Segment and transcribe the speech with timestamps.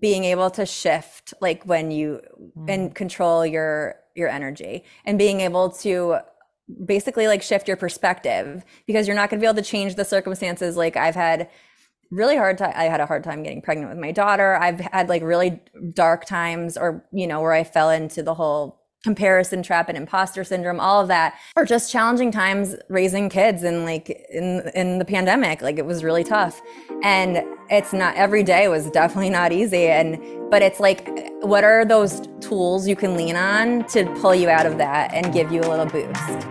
[0.00, 2.20] being able to shift like when you
[2.56, 2.68] mm.
[2.68, 6.16] and control your your energy and being able to
[6.84, 10.04] basically like shift your perspective because you're not going to be able to change the
[10.04, 11.48] circumstances like i've had
[12.10, 15.08] really hard time i had a hard time getting pregnant with my daughter i've had
[15.08, 15.60] like really
[15.92, 20.42] dark times or you know where i fell into the whole comparison trap and imposter
[20.42, 25.04] syndrome all of that or just challenging times raising kids and like in in the
[25.04, 26.60] pandemic like it was really tough
[27.04, 30.18] and it's not every day was definitely not easy and
[30.50, 31.08] but it's like
[31.42, 35.32] what are those tools you can lean on to pull you out of that and
[35.32, 36.44] give you a little boost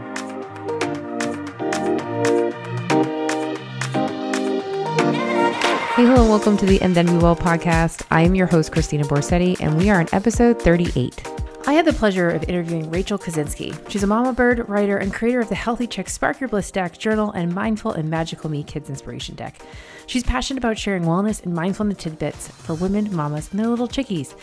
[5.95, 8.05] Hey, hello, welcome to the And Then Be Well podcast.
[8.11, 11.44] I am your host, Kristina Borsetti, and we are on episode 38.
[11.67, 13.89] I had the pleasure of interviewing Rachel Kaczynski.
[13.89, 16.95] She's a mama bird, writer, and creator of the Healthy Chicks Spark Your Bliss deck,
[16.95, 19.59] journal, and Mindful and Magical Me Kids Inspiration deck.
[20.05, 24.35] She's passionate about sharing wellness and mindfulness tidbits for women, mamas, and their little chickies.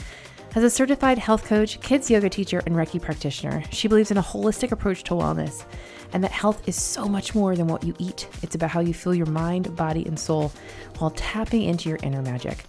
[0.56, 4.22] As a certified health coach, kids yoga teacher, and Reiki practitioner, she believes in a
[4.22, 5.64] holistic approach to wellness
[6.12, 8.28] and that health is so much more than what you eat.
[8.42, 10.52] It's about how you feel your mind, body, and soul
[10.98, 12.64] while tapping into your inner magic.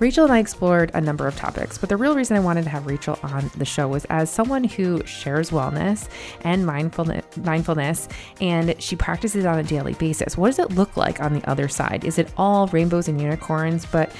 [0.00, 2.70] Rachel and I explored a number of topics, but the real reason I wanted to
[2.70, 6.08] have Rachel on the show was as someone who shares wellness
[6.42, 8.08] and mindfulness, mindfulness
[8.40, 10.36] and she practices on a daily basis.
[10.36, 12.04] What does it look like on the other side?
[12.04, 13.86] Is it all rainbows and unicorns?
[13.86, 14.10] But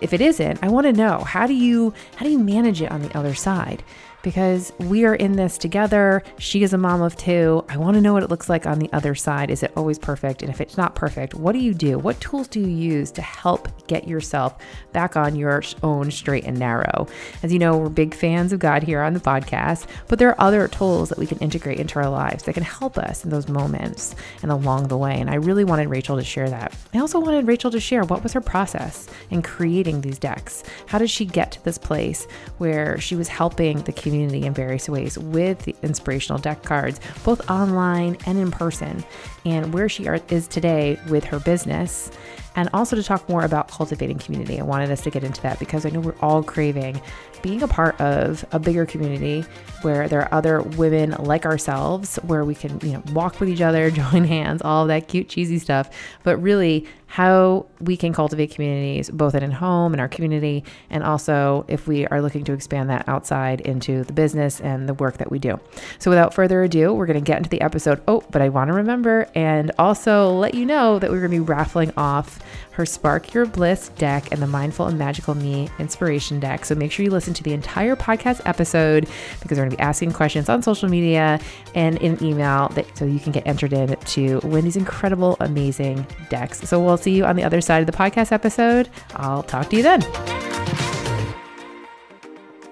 [0.00, 2.90] if it isn't, I want to know how do you how do you manage it
[2.90, 3.84] on the other side?
[4.22, 6.22] Because we are in this together.
[6.38, 7.64] She is a mom of two.
[7.68, 9.50] I want to know what it looks like on the other side.
[9.50, 10.42] Is it always perfect?
[10.42, 11.98] And if it's not perfect, what do you do?
[11.98, 14.56] What tools do you use to help get yourself
[14.92, 17.08] back on your own straight and narrow?
[17.42, 20.40] As you know, we're big fans of God here on the podcast, but there are
[20.40, 23.48] other tools that we can integrate into our lives that can help us in those
[23.48, 25.20] moments and along the way.
[25.20, 26.76] And I really wanted Rachel to share that.
[26.94, 30.62] I also wanted Rachel to share what was her process in creating these decks.
[30.86, 32.26] How did she get to this place
[32.58, 34.11] where she was helping the community?
[34.12, 39.02] Community in various ways with the inspirational deck cards, both online and in person,
[39.44, 42.10] and where she is today with her business
[42.54, 44.60] and also to talk more about cultivating community.
[44.60, 47.00] I wanted us to get into that because I know we're all craving
[47.42, 49.44] being a part of a bigger community
[49.82, 53.60] where there are other women like ourselves, where we can, you know, walk with each
[53.60, 55.90] other, join hands, all that cute, cheesy stuff,
[56.22, 61.64] but really how we can cultivate communities both in home and our community, and also
[61.68, 65.30] if we are looking to expand that outside into the business and the work that
[65.30, 65.60] we do.
[65.98, 68.02] So without further ado, we're going to get into the episode.
[68.08, 71.36] Oh, but I want to remember and also let you know that we're going to
[71.36, 72.38] be raffling off
[72.72, 76.64] her Spark Your Bliss deck and the Mindful and Magical Me Inspiration deck.
[76.64, 79.08] So make sure you listen to the entire podcast episode
[79.40, 81.38] because we're going to be asking questions on social media
[81.74, 86.06] and in email that, so you can get entered in to win these incredible, amazing
[86.30, 86.60] decks.
[86.60, 88.88] So we'll see you on the other side of the podcast episode.
[89.16, 90.02] I'll talk to you then.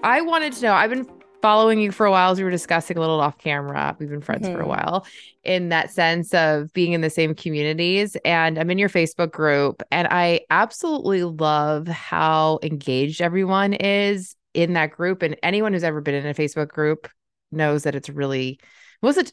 [0.03, 1.07] I wanted to know, I've been
[1.43, 3.97] following you for a while as we were discussing a little off camera.
[3.99, 4.55] We've been friends mm-hmm.
[4.55, 4.71] for a mm-hmm.
[4.71, 5.07] while
[5.43, 8.17] in that sense of being in the same communities.
[8.25, 14.75] And I'm in your Facebook group, and I absolutely love how engaged everyone is in
[14.75, 15.23] that group.
[15.23, 17.09] And anyone who's ever been in a Facebook group
[17.53, 18.61] knows that it's really
[19.03, 19.33] was it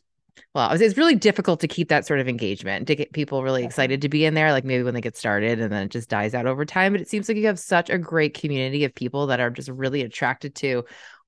[0.53, 4.01] well, it's really difficult to keep that sort of engagement to get people really excited
[4.01, 4.51] to be in there.
[4.51, 6.93] Like maybe when they get started and then it just dies out over time.
[6.93, 9.69] But it seems like you have such a great community of people that are just
[9.69, 10.85] really attracted to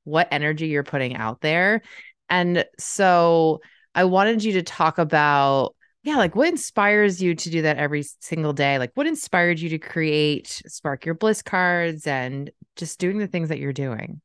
[0.09, 1.81] what energy you're putting out there.
[2.29, 3.61] And so
[3.95, 8.03] I wanted you to talk about yeah, like what inspires you to do that every
[8.19, 8.79] single day?
[8.79, 13.49] Like what inspired you to create Spark Your Bliss cards and just doing the things
[13.49, 14.21] that you're doing?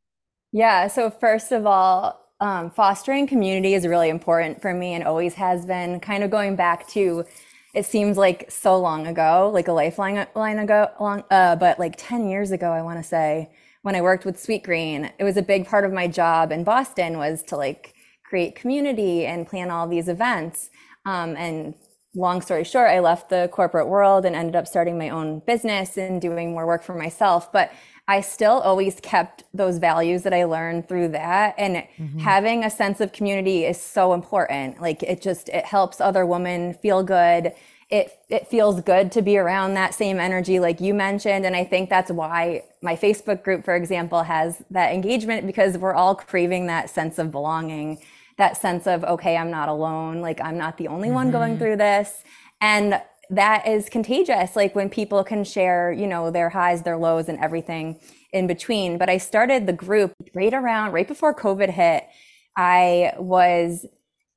[0.53, 5.34] Yeah, so first of all, um, fostering community is really important for me and always
[5.34, 5.99] has been.
[5.99, 7.25] Kind of going back to,
[7.75, 11.97] it seems like so long ago, like a lifeline line ago, long, uh, but like
[11.97, 13.50] ten years ago, I want to say
[13.84, 17.19] when I worked with Sweetgreen, it was a big part of my job in Boston
[17.19, 20.71] was to like create community and plan all these events.
[21.05, 21.75] Um, and
[22.15, 25.99] long story short, I left the corporate world and ended up starting my own business
[25.99, 27.53] and doing more work for myself.
[27.53, 27.73] But
[28.09, 31.55] I still always kept those values that I learned through that.
[31.58, 32.20] And mm-hmm.
[32.20, 34.81] having a sense of community is so important.
[34.81, 37.53] Like it just, it helps other women feel good
[37.90, 41.64] it it feels good to be around that same energy like you mentioned and i
[41.64, 46.66] think that's why my facebook group for example has that engagement because we're all craving
[46.66, 47.98] that sense of belonging
[48.38, 51.16] that sense of okay i'm not alone like i'm not the only mm-hmm.
[51.16, 51.60] one going mm-hmm.
[51.60, 52.22] through this
[52.60, 53.00] and
[53.31, 57.38] that is contagious like when people can share you know their highs their lows and
[57.38, 57.98] everything
[58.32, 62.04] in between but i started the group right around right before covid hit
[62.56, 63.86] i was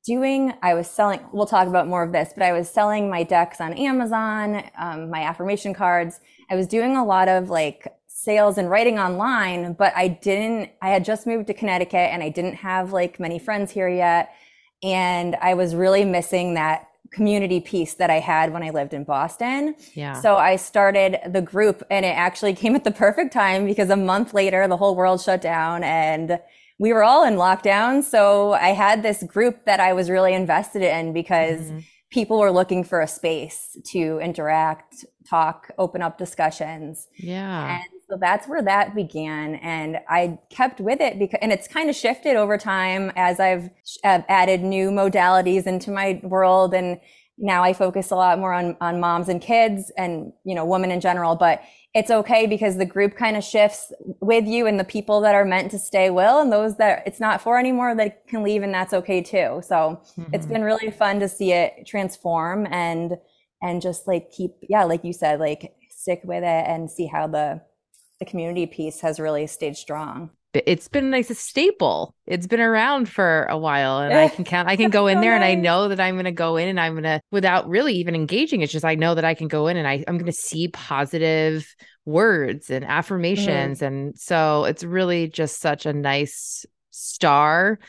[0.08, 3.24] doing, I was selling, we'll talk about more of this, but I was selling my
[3.24, 6.22] decks on Amazon, um, my affirmation cards.
[6.50, 10.90] I was doing a lot of like sales and writing online, but I didn't, I
[10.90, 14.34] had just moved to Connecticut and I didn't have like many friends here yet.
[14.82, 19.04] And I was really missing that community piece that I had when I lived in
[19.04, 19.76] Boston.
[19.94, 20.22] Yeah.
[20.22, 23.98] So I started the group and it actually came at the perfect time because a
[23.98, 26.40] month later the whole world shut down and
[26.80, 28.04] we were all in lockdown.
[28.04, 31.80] So I had this group that I was really invested in because mm-hmm.
[32.12, 37.08] people were looking for a space to interact, talk, open up discussions.
[37.18, 37.80] Yeah.
[37.80, 39.56] And so that's where that began.
[39.56, 43.70] And I kept with it because, and it's kind of shifted over time as I've
[44.04, 46.74] added new modalities into my world.
[46.74, 47.00] And
[47.38, 50.92] now I focus a lot more on, on moms and kids and, you know, women
[50.92, 51.36] in general.
[51.36, 51.62] But
[51.98, 53.92] it's okay because the group kind of shifts
[54.22, 57.20] with you and the people that are meant to stay will and those that it's
[57.20, 60.32] not for anymore that can leave and that's okay too so mm-hmm.
[60.32, 63.18] it's been really fun to see it transform and
[63.64, 67.26] and just like keep yeah like you said like stick with it and see how
[67.26, 67.60] the
[68.20, 72.16] the community piece has really stayed strong it's been like a staple.
[72.26, 75.36] It's been around for a while and I can count I can go in there
[75.36, 77.96] and I know that I'm going to go in and I'm going to without really
[77.96, 80.26] even engaging it's just I know that I can go in and I I'm going
[80.26, 81.68] to see positive
[82.06, 83.86] words and affirmations mm-hmm.
[83.86, 87.80] and so it's really just such a nice star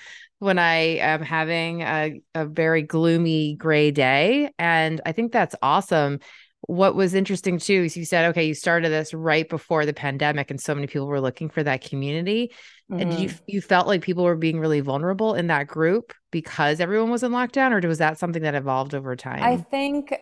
[0.41, 6.21] when I am having a, a very gloomy gray day and I think that's awesome
[6.63, 10.51] what was interesting too is you said, okay, you started this right before the pandemic,
[10.51, 12.53] and so many people were looking for that community.
[12.91, 13.01] Mm-hmm.
[13.01, 17.11] And you you felt like people were being really vulnerable in that group because everyone
[17.11, 19.43] was in lockdown, or was that something that evolved over time?
[19.43, 20.13] I think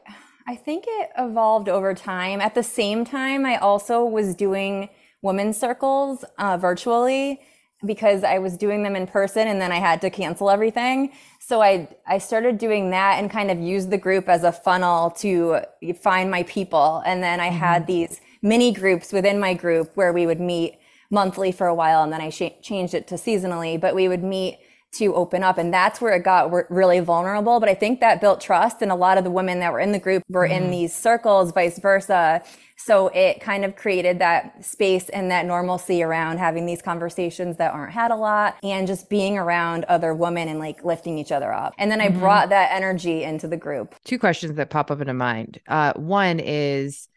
[0.46, 2.40] I think it evolved over time.
[2.40, 4.88] At the same time, I also was doing
[5.22, 7.40] women's circles uh, virtually
[7.86, 11.12] because I was doing them in person and then I had to cancel everything.
[11.38, 15.10] So I I started doing that and kind of used the group as a funnel
[15.22, 15.60] to
[16.00, 17.02] find my people.
[17.06, 17.58] And then I mm-hmm.
[17.58, 20.78] had these mini groups within my group where we would meet
[21.10, 24.24] monthly for a while and then I sh- changed it to seasonally, but we would
[24.24, 24.58] meet
[24.98, 28.40] to open up and that's where it got really vulnerable but i think that built
[28.40, 30.64] trust and a lot of the women that were in the group were mm-hmm.
[30.64, 32.42] in these circles vice versa
[32.78, 37.72] so it kind of created that space and that normalcy around having these conversations that
[37.72, 41.52] aren't had a lot and just being around other women and like lifting each other
[41.52, 41.74] up.
[41.78, 42.20] And then I mm-hmm.
[42.20, 43.94] brought that energy into the group.
[44.04, 45.58] Two questions that pop up into mind.
[45.66, 47.08] Uh, one is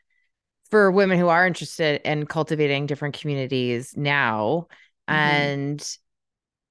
[0.71, 4.67] for women who are interested in cultivating different communities now
[5.09, 5.13] mm-hmm.
[5.13, 5.97] and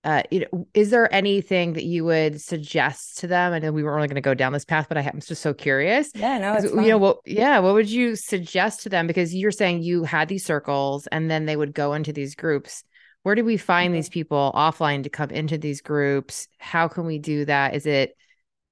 [0.09, 3.53] uh, you know, is there anything that you would suggest to them?
[3.53, 5.43] I know we weren't really going to go down this path, but I am just
[5.43, 6.11] so curious.
[6.15, 7.19] Yeah, no, it's you know what?
[7.27, 9.07] Yeah, what would you suggest to them?
[9.07, 12.85] Because you're saying you had these circles, and then they would go into these groups.
[13.23, 16.49] Where do we find these people offline to come into these groups?
[16.57, 17.75] How can we do that?
[17.75, 18.17] Is it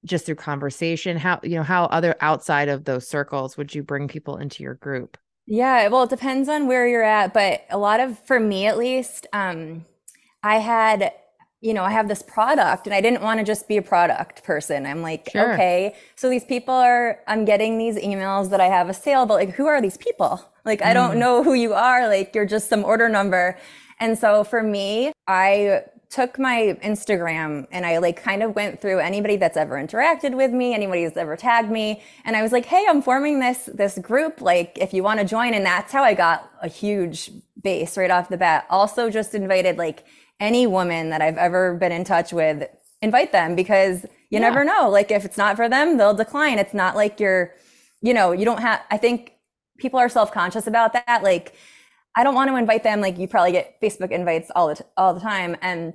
[0.06, 1.19] just through conversation?
[1.19, 4.75] How you know how other outside of those circles would you bring people into your
[4.77, 5.19] group?
[5.47, 8.77] Yeah, well, it depends on where you're at, but a lot of, for me at
[8.77, 9.85] least, um,
[10.43, 11.12] I had,
[11.61, 14.44] you know, I have this product and I didn't want to just be a product
[14.44, 14.87] person.
[14.87, 15.55] I'm like, sure.
[15.55, 19.35] okay, so these people are, I'm getting these emails that I have a sale, but
[19.35, 20.44] like, who are these people?
[20.64, 20.87] Like, mm.
[20.87, 21.19] I don't mm.
[21.19, 22.08] know who you are.
[22.08, 23.58] Like, you're just some order number.
[24.00, 29.00] And so for me, I took my Instagram and I like kind of went through
[29.00, 32.64] anybody that's ever interacted with me, anybody that's ever tagged me, and I was like,
[32.64, 36.05] "Hey, I'm forming this this group like if you want to join." And that's how
[36.05, 38.67] I got a huge base right off the bat.
[38.70, 40.05] Also just invited like
[40.40, 42.69] any woman that I've ever been in touch with,
[43.02, 44.40] invite them because you yeah.
[44.40, 44.88] never know.
[44.88, 46.59] Like if it's not for them, they'll decline.
[46.59, 47.55] It's not like you're,
[48.02, 49.33] you know, you don't have, I think
[49.78, 51.23] people are self-conscious about that.
[51.23, 51.55] Like,
[52.14, 53.00] I don't want to invite them.
[53.00, 55.57] Like you probably get Facebook invites all the, all the time.
[55.61, 55.95] And,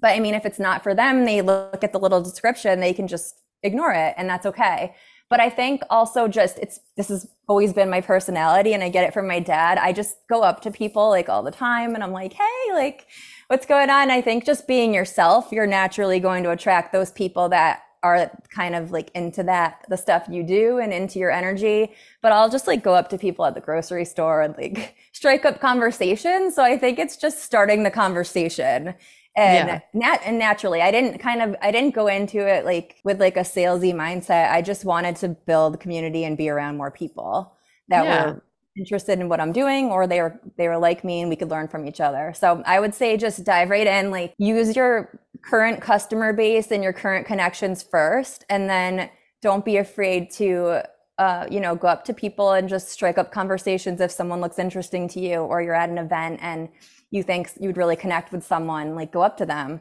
[0.00, 2.92] but I mean, if it's not for them, they look at the little description, they
[2.92, 4.94] can just ignore it and that's okay.
[5.30, 9.04] But I think also just it's this has always been my personality and I get
[9.04, 9.78] it from my dad.
[9.78, 13.06] I just go up to people like all the time and I'm like, "Hey, like
[13.48, 17.48] what's going on?" I think just being yourself, you're naturally going to attract those people
[17.50, 21.90] that are kind of like into that the stuff you do and into your energy
[22.20, 25.44] but i'll just like go up to people at the grocery store and like strike
[25.44, 28.94] up conversations so i think it's just starting the conversation
[29.36, 29.80] and yeah.
[29.94, 33.38] nat and naturally i didn't kind of i didn't go into it like with like
[33.38, 37.56] a salesy mindset i just wanted to build community and be around more people
[37.88, 38.26] that yeah.
[38.26, 38.44] were
[38.76, 41.50] interested in what i'm doing or they were they were like me and we could
[41.50, 45.20] learn from each other so i would say just dive right in like use your
[45.42, 49.08] current customer base and your current connections first and then
[49.42, 50.80] don't be afraid to
[51.18, 54.58] uh, you know go up to people and just strike up conversations if someone looks
[54.58, 56.68] interesting to you or you're at an event and
[57.14, 59.80] you think you'd really connect with someone, like go up to them.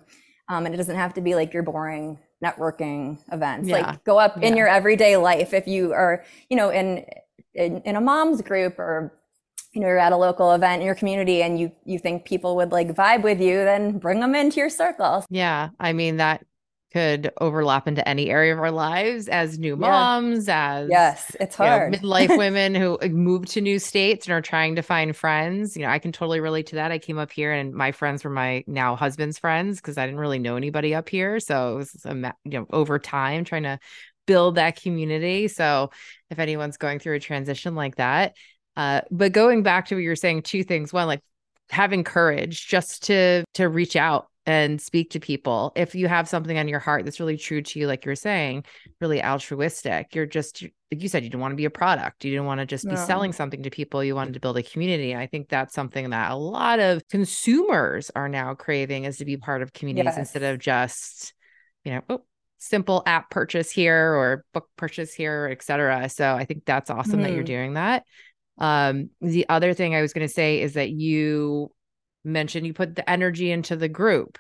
[0.50, 3.68] Um, and it doesn't have to be like your boring networking events.
[3.68, 3.88] Yeah.
[3.88, 4.50] Like go up yeah.
[4.50, 7.06] in your everyday life if you are, you know, in,
[7.56, 9.14] in in a mom's group or
[9.74, 12.56] you know you're at a local event in your community and you you think people
[12.56, 16.44] would like vibe with you then bring them into your circle yeah i mean that
[16.94, 20.74] could overlap into any area of our lives as new moms, yeah.
[20.76, 21.96] as yes, it's hard.
[21.96, 25.16] You know, midlife women who uh, move to new states and are trying to find
[25.16, 25.76] friends.
[25.76, 26.92] You know, I can totally relate to that.
[26.92, 30.20] I came up here and my friends were my now husband's friends because I didn't
[30.20, 31.40] really know anybody up here.
[31.40, 32.14] So it was a,
[32.46, 33.80] you know over time trying to
[34.26, 35.48] build that community.
[35.48, 35.92] So
[36.30, 38.36] if anyone's going through a transition like that,
[38.76, 40.92] uh, but going back to what you're saying, two things.
[40.92, 41.22] One, like
[41.70, 45.72] having courage just to to reach out and speak to people.
[45.76, 48.66] If you have something on your heart that's really true to you, like you're saying,
[49.00, 52.26] really altruistic, you're just, like you said, you didn't want to be a product.
[52.26, 53.06] You didn't want to just be no.
[53.06, 54.04] selling something to people.
[54.04, 55.16] You wanted to build a community.
[55.16, 59.38] I think that's something that a lot of consumers are now craving is to be
[59.38, 60.18] part of communities yes.
[60.18, 61.34] instead of just,
[61.86, 62.24] you know, oh,
[62.64, 66.10] simple app purchase here or book purchase here, etc.
[66.10, 67.24] So I think that's awesome mm.
[67.24, 67.46] that you're mm-hmm.
[67.46, 68.04] doing that.
[68.58, 71.72] Um, the other thing I was going to say is that you
[72.24, 74.38] mentioned you put the energy into the group.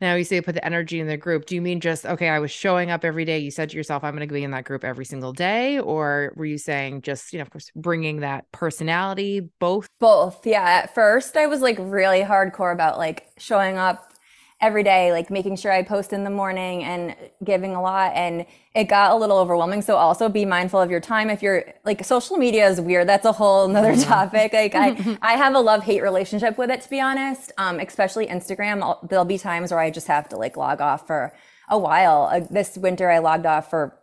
[0.00, 1.46] Now you say put the energy in the group.
[1.46, 2.28] Do you mean just okay?
[2.28, 3.38] I was showing up every day.
[3.38, 6.32] You said to yourself, "I'm going to be in that group every single day," or
[6.36, 9.48] were you saying just you know, of course, bringing that personality?
[9.60, 9.88] Both.
[10.00, 10.46] Both.
[10.46, 10.62] Yeah.
[10.62, 14.13] At first, I was like really hardcore about like showing up
[14.64, 18.12] every day, like making sure I post in the morning and giving a lot.
[18.14, 19.82] And it got a little overwhelming.
[19.82, 21.28] So also be mindful of your time.
[21.28, 23.06] If you're like social media is weird.
[23.06, 24.08] That's a whole nother mm-hmm.
[24.08, 24.54] topic.
[24.54, 27.52] Like I, I have a love hate relationship with it, to be honest.
[27.58, 28.82] Um, especially Instagram.
[28.82, 31.36] I'll, there'll be times where I just have to like log off for
[31.68, 32.30] a while.
[32.32, 33.98] Uh, this winter, I logged off for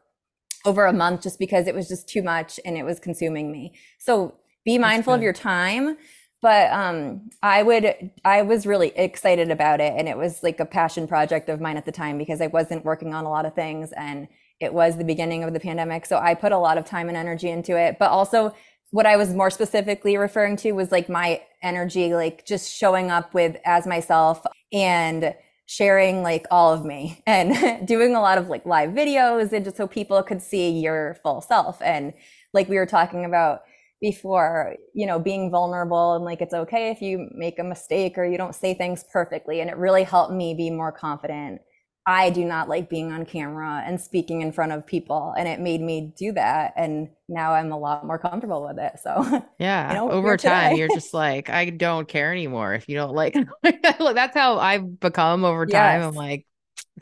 [0.63, 3.73] over a month just because it was just too much and it was consuming me.
[3.97, 5.97] So be mindful of your time
[6.41, 10.65] but um, I would I was really excited about it and it was like a
[10.65, 13.53] passion project of mine at the time because I wasn't working on a lot of
[13.53, 14.27] things and
[14.59, 17.17] it was the beginning of the pandemic so I put a lot of time and
[17.17, 17.97] energy into it.
[17.99, 18.53] But also
[18.89, 23.33] what I was more specifically referring to was like my energy like just showing up
[23.33, 24.43] with as myself
[24.73, 25.33] and
[25.67, 29.77] sharing like all of me and doing a lot of like live videos and just
[29.77, 31.81] so people could see your full self.
[31.81, 32.13] And
[32.51, 33.61] like we were talking about
[34.01, 38.25] before you know being vulnerable and like it's okay if you make a mistake or
[38.25, 41.61] you don't say things perfectly and it really helped me be more confident.
[42.07, 45.59] I do not like being on camera and speaking in front of people and it
[45.59, 49.89] made me do that and now i'm a lot more comfortable with it so yeah
[49.89, 53.37] you know, over time you're just like i don't care anymore if you don't like
[53.63, 56.01] that's how i've become over time.
[56.01, 56.07] Yes.
[56.07, 56.47] i'm like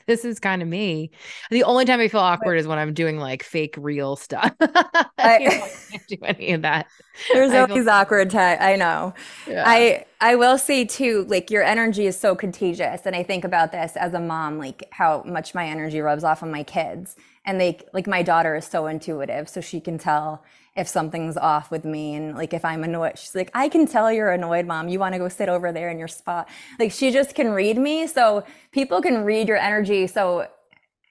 [0.08, 1.12] this is kind of me.
[1.52, 4.54] The only time I feel awkward is when I'm doing like fake real stuff.
[4.62, 6.88] I, you know, I can't do any of that.
[7.34, 8.58] There's I always feel- awkward time.
[8.60, 9.14] I know.
[9.48, 9.64] Yeah.
[9.66, 13.72] I I will say too, like your energy is so contagious, and I think about
[13.72, 17.16] this as a mom, like how much my energy rubs off on my kids,
[17.46, 20.44] and they like my daughter is so intuitive, so she can tell
[20.80, 24.12] if something's off with me and like if I'm annoyed, she's like, I can tell
[24.12, 24.88] you're annoyed, mom.
[24.88, 26.48] You want to go sit over there in your spot.
[26.80, 28.08] Like she just can read me.
[28.08, 30.08] So people can read your energy.
[30.08, 30.48] So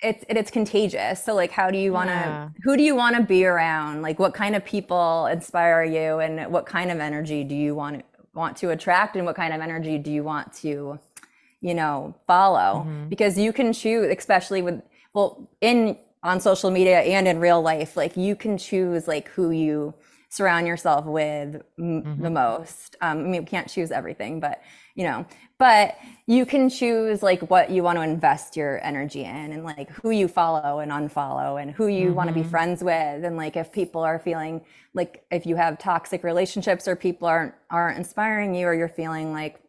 [0.02, 1.22] it's it's contagious.
[1.22, 2.48] So like how do you want to yeah.
[2.62, 4.00] who do you want to be around?
[4.00, 8.04] Like what kind of people inspire you and what kind of energy do you want
[8.34, 10.98] want to attract and what kind of energy do you want to
[11.60, 12.86] you know follow?
[12.86, 13.08] Mm-hmm.
[13.10, 14.80] Because you can choose especially with
[15.12, 19.50] well in on social media and in real life like you can choose like who
[19.50, 19.94] you
[20.30, 22.22] surround yourself with m- mm-hmm.
[22.22, 24.62] the most um, i mean we can't choose everything but
[24.94, 25.24] you know
[25.58, 25.96] but
[26.26, 30.10] you can choose like what you want to invest your energy in and like who
[30.10, 32.14] you follow and unfollow and who you mm-hmm.
[32.14, 34.60] want to be friends with and like if people are feeling
[34.94, 39.32] like if you have toxic relationships or people aren't aren't inspiring you or you're feeling
[39.32, 39.60] like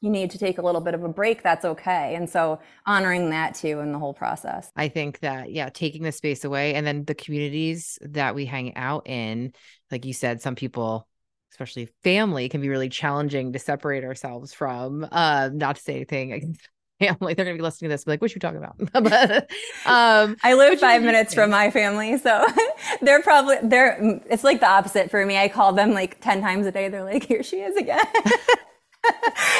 [0.00, 2.14] you need to take a little bit of a break, that's okay.
[2.14, 4.70] And so honoring that too in the whole process.
[4.76, 8.76] I think that, yeah, taking the space away and then the communities that we hang
[8.76, 9.52] out in,
[9.90, 11.08] like you said, some people,
[11.52, 15.06] especially family, can be really challenging to separate ourselves from.
[15.10, 16.58] Uh, not to say anything
[17.00, 17.32] family.
[17.32, 18.76] They're gonna be listening to this, be like, what you talking about?
[18.92, 19.50] but
[19.86, 22.18] um I live five minutes from my family.
[22.18, 22.46] So
[23.00, 25.38] they're probably they're it's like the opposite for me.
[25.38, 26.90] I call them like 10 times a day.
[26.90, 28.04] They're like, here she is again.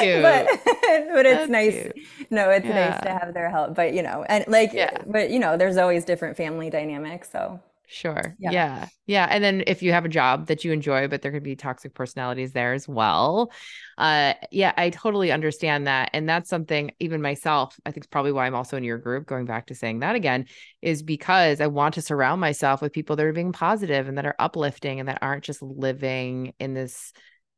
[0.00, 0.46] But
[1.12, 1.72] but it's That's nice.
[1.72, 2.06] Cute.
[2.30, 2.90] No, it's yeah.
[2.90, 3.74] nice to have their help.
[3.74, 5.02] But you know, and like, yeah.
[5.06, 7.30] but you know, there's always different family dynamics.
[7.30, 8.34] So Sure.
[8.38, 8.50] Yeah.
[8.50, 8.88] yeah.
[9.06, 9.28] Yeah.
[9.30, 11.94] And then if you have a job that you enjoy, but there could be toxic
[11.94, 13.52] personalities there as well.
[13.96, 16.10] Uh yeah, I totally understand that.
[16.12, 19.26] And that's something even myself, I think it's probably why I'm also in your group,
[19.26, 20.46] going back to saying that again,
[20.82, 24.26] is because I want to surround myself with people that are being positive and that
[24.26, 27.12] are uplifting and that aren't just living in this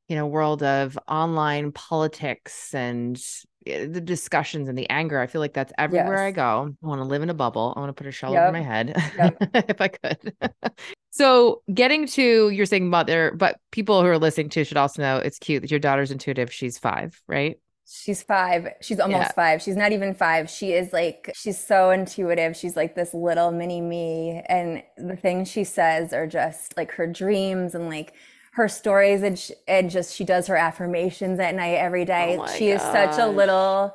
[0.09, 3.23] you know world of online politics and
[3.67, 6.29] eh, the discussions and the anger i feel like that's everywhere yes.
[6.29, 8.33] i go i want to live in a bubble i want to put a shell
[8.33, 8.45] yep.
[8.45, 9.37] over my head yep.
[9.69, 10.35] if i could
[11.19, 15.17] So getting to you're saying mother, but people who are listening to should also know
[15.17, 16.53] it's cute that your daughter's intuitive.
[16.53, 17.59] She's five, right?
[17.91, 18.69] She's five.
[18.81, 19.33] She's almost Yeah.
[19.33, 19.61] five.
[19.61, 20.49] She's not even five.
[20.49, 22.55] She is like, she's so intuitive.
[22.55, 24.43] She's like this little mini me.
[24.47, 28.13] And the things she says are just like her dreams and like
[28.59, 29.23] her stories.
[29.23, 32.37] And, sh- and just, she does her affirmations at night every day.
[32.39, 33.95] Oh she is such a little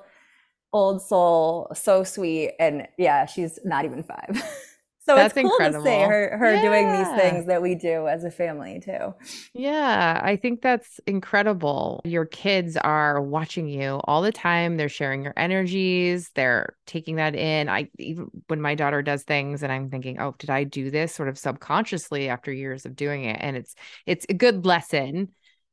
[0.71, 2.55] old soul, so sweet.
[2.59, 4.41] And yeah, she's not even five.
[5.05, 6.03] so That's it's cool to see incredible.
[6.03, 9.13] her, her doing these things that we do as a family too.
[9.55, 12.01] Yeah, I think that's incredible.
[12.05, 14.77] Your kids are watching you all the time.
[14.77, 16.31] They're sharing your energies.
[16.33, 17.69] They're taking that in.
[17.69, 21.13] I even when my daughter does things and I'm thinking, "Oh, did I do this?"
[21.13, 23.37] sort of subconsciously after years of doing it.
[23.39, 23.75] And it's
[24.07, 25.29] it's a good lesson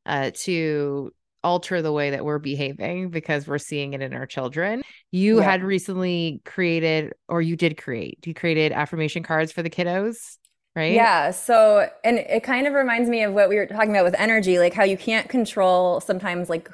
[0.07, 4.83] uh to alter the way that we're behaving because we're seeing it in our children.
[5.11, 5.45] You Yeah.
[5.51, 8.27] had recently created or you did create.
[8.27, 10.37] You created affirmation cards for the kiddos,
[10.77, 10.93] right?
[10.93, 11.31] Yeah.
[11.31, 14.59] So, and it kind of reminds me of what we were talking about with energy,
[14.59, 16.69] like how you can't control sometimes like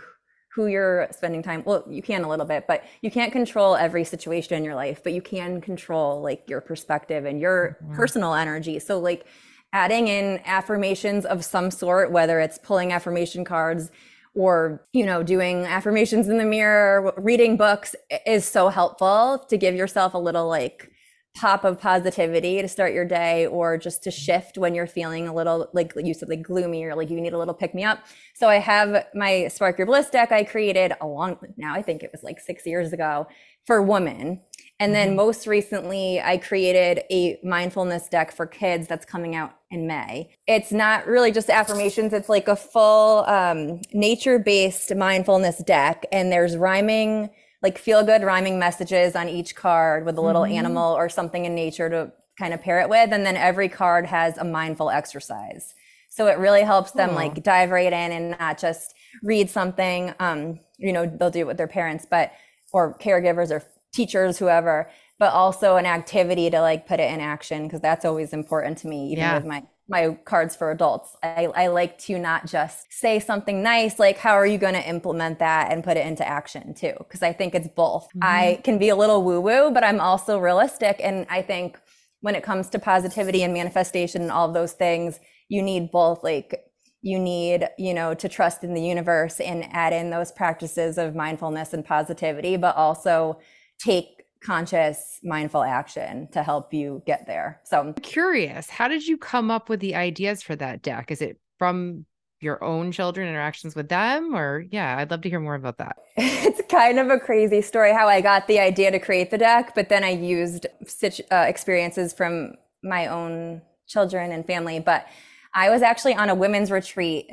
[0.55, 1.63] who you're spending time.
[1.67, 5.03] Well, you can a little bit, but you can't control every situation in your life,
[5.05, 7.95] but you can control like your perspective and your Mhm.
[7.95, 8.79] personal energy.
[8.79, 9.27] So, like
[9.75, 13.91] adding in affirmations of some sort, whether it's pulling affirmation cards
[14.37, 19.75] or you know doing affirmations in the mirror reading books is so helpful to give
[19.75, 20.91] yourself a little like
[21.37, 25.35] pop of positivity to start your day or just to shift when you're feeling a
[25.35, 27.99] little like you said like gloomy or like you need a little pick me up.
[28.35, 32.03] So i have my spark your bliss deck i created a long now i think
[32.03, 33.27] it was like six years ago
[33.67, 34.41] for women
[34.79, 35.17] and then Mhm.
[35.17, 40.73] most recently i created a mindfulness deck for kids that's coming out in may it's
[40.73, 47.31] not really just affirmations it's like a full um, nature-based mindfulness deck and there's rhyming
[47.63, 50.53] like feel good rhyming messages on each card with a little Mhm.
[50.59, 53.13] animal or something in nature to kind of pair it with.
[53.15, 55.75] And then every card has a mindful exercise.
[56.11, 57.17] So it really helps them Cool.
[57.17, 60.13] like dive right in and not just read something.
[60.21, 62.31] Um, you know, they'll do it with their parents, but
[62.75, 63.63] or caregivers or
[63.97, 68.33] teachers, whoever, but also an activity to like put it in action because that's always
[68.33, 69.37] important to me, even Yeah.
[69.37, 71.17] with my my cards for adults.
[71.23, 74.89] I, I like to not just say something nice, like how are you going to
[74.89, 76.95] implement that and put it into action too?
[76.99, 78.09] Because I think it's both.
[78.21, 78.63] I mm-hmm.
[78.63, 80.97] can be a little woo woo, but I'm also realistic.
[81.01, 81.79] And I think
[82.21, 86.25] when it comes to positivity and manifestation and all those things, you need both.
[86.25, 86.65] Like
[87.03, 91.15] you need, you know, to trust in the universe and add in those practices of
[91.15, 93.39] mindfulness and positivity, but also
[93.79, 97.61] take conscious, mindful action to help you get there.
[97.65, 101.11] So I'm curious, how did you come up with the ideas for that deck?
[101.11, 102.07] Is it from
[102.41, 104.35] your own children, interactions with them?
[104.35, 105.97] Or yeah, I'd love to hear more about that.
[106.17, 109.75] it's kind of a crazy story how I got the idea to create the deck,
[109.75, 114.81] but then I used such uh, experiences from my own children and family.
[114.81, 115.07] But
[115.55, 117.31] I was actually on a women's retreat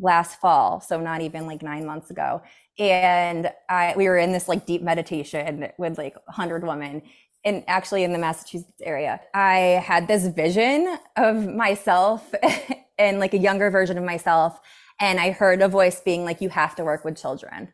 [0.00, 2.42] last fall, so not even like nine months ago,
[2.78, 7.02] and I we were in this like deep meditation with like 100 women.
[7.44, 12.34] And actually, in the Massachusetts area, I had this vision of myself
[12.98, 14.60] and like a younger version of myself.
[15.00, 17.72] And I heard a voice being like, You have to work with children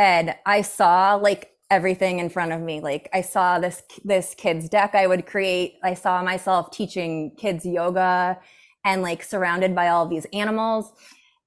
[0.00, 2.80] and I saw like everything in front of me.
[2.80, 5.74] Like I saw this this kids deck I would create.
[5.82, 8.38] I saw myself teaching kids yoga
[8.84, 10.92] and like surrounded by all these animals.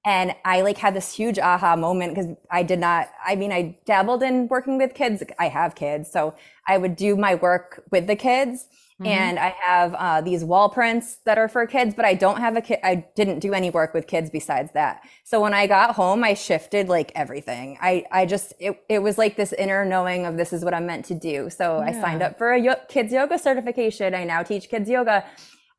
[0.04, 3.78] And I like had this huge aha moment because I did not, I mean, I
[3.86, 5.22] dabbled in working with kids.
[5.38, 6.10] I have kids.
[6.10, 6.34] So
[6.68, 8.66] I would do my work with the kids.
[9.00, 9.06] Mhm.
[9.08, 12.56] And I have uh, these wall prints that are for kids, but I don't have
[12.56, 12.78] a kid.
[12.84, 15.02] I didn't do any work with kids besides that.
[15.24, 17.76] So when I got home, I shifted like everything.
[17.82, 20.86] I, I just, it, it was like this inner knowing of this is what I'm
[20.86, 21.50] meant to do.
[21.50, 24.14] So I signed up for a yo- kids yoga certification.
[24.14, 25.24] I now teach kids yoga.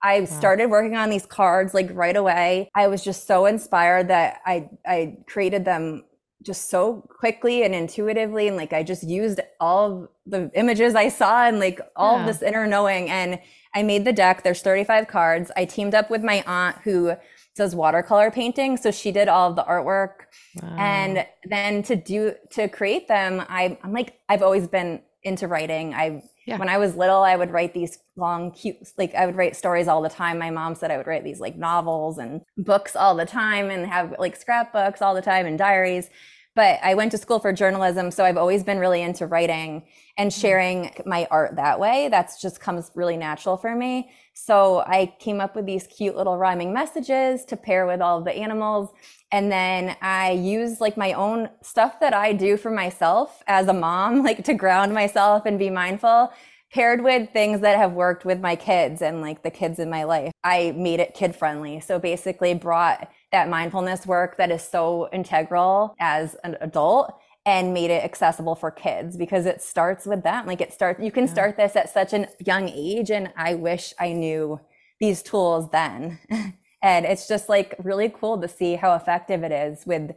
[0.05, 2.69] I started working on these cards like right away.
[2.75, 6.03] I was just so inspired that I, I created them
[6.43, 8.47] just so quickly and intuitively.
[8.47, 12.27] And like, I just used all the images I saw and like all Yeah.
[12.27, 13.09] this inner knowing.
[13.09, 13.39] And
[13.73, 14.43] I made the deck.
[14.43, 15.51] There's 35 cards.
[15.57, 17.13] I teamed up with my aunt who
[17.55, 18.77] does watercolor painting.
[18.77, 20.27] So she did all of the artwork.
[20.61, 20.75] Wow.
[20.77, 25.93] And then to do, to create them, I, I'm like, I've always been into writing.
[25.93, 26.57] I, Yeah.
[26.57, 29.87] when I was little, I would write these long, cute, like I would write stories
[29.87, 30.37] all the time.
[30.37, 33.85] My mom said I would write these like novels and books all the time and
[33.87, 36.09] have like scrapbooks all the time and diaries.
[36.55, 39.83] But I went to school for journalism, so I've always been really into writing
[40.17, 40.41] and mm.
[40.41, 42.07] sharing my art that way.
[42.09, 44.09] That's just comes really natural for me.
[44.37, 48.33] So I came up with these cute little rhyming messages to pair with all the
[48.33, 48.89] animals.
[49.31, 53.73] And then I use like my own stuff that I do for myself as a
[53.73, 56.33] mom, like to ground myself and be mindful,
[56.69, 60.03] paired with things that have worked with my kids and like the kids in my
[60.03, 61.79] life, I made it kid friendly.
[61.79, 67.91] So basically brought that mindfulness work that is so integral as an adult and made
[67.91, 70.45] it accessible for kids because it starts with them.
[70.47, 73.11] Like it starts, you can start this at such a young age.
[73.11, 74.59] And I wish I knew
[74.99, 76.19] these tools then.
[76.81, 80.11] and it's just like really cool to see how effective it is with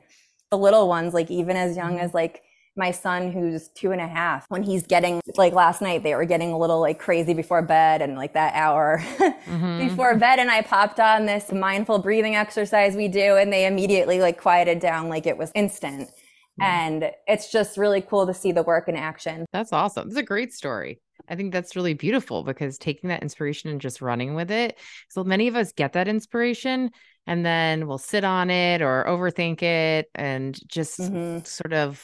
[0.51, 2.05] the little ones, like even as young mm-hmm.
[2.05, 2.43] as like
[2.79, 6.25] my son who's two and a half when he's getting like last night they were
[6.25, 9.79] getting a little like crazy before bed and like that hour mm-hmm.
[9.88, 14.21] before bed and i popped on this mindful breathing exercise we do and they immediately
[14.21, 16.09] like quieted down like it was instant
[16.61, 19.47] and it's just really cool to see the work in action.
[19.53, 20.09] That's awesome.
[20.09, 21.01] It's a great story.
[21.29, 24.79] I think that's really beautiful because taking that inspiration and just running with it.
[25.11, 26.90] So many of us get that inspiration
[27.27, 31.44] and then we'll sit on it or overthink it and just mm-hmm.
[31.44, 32.03] sort of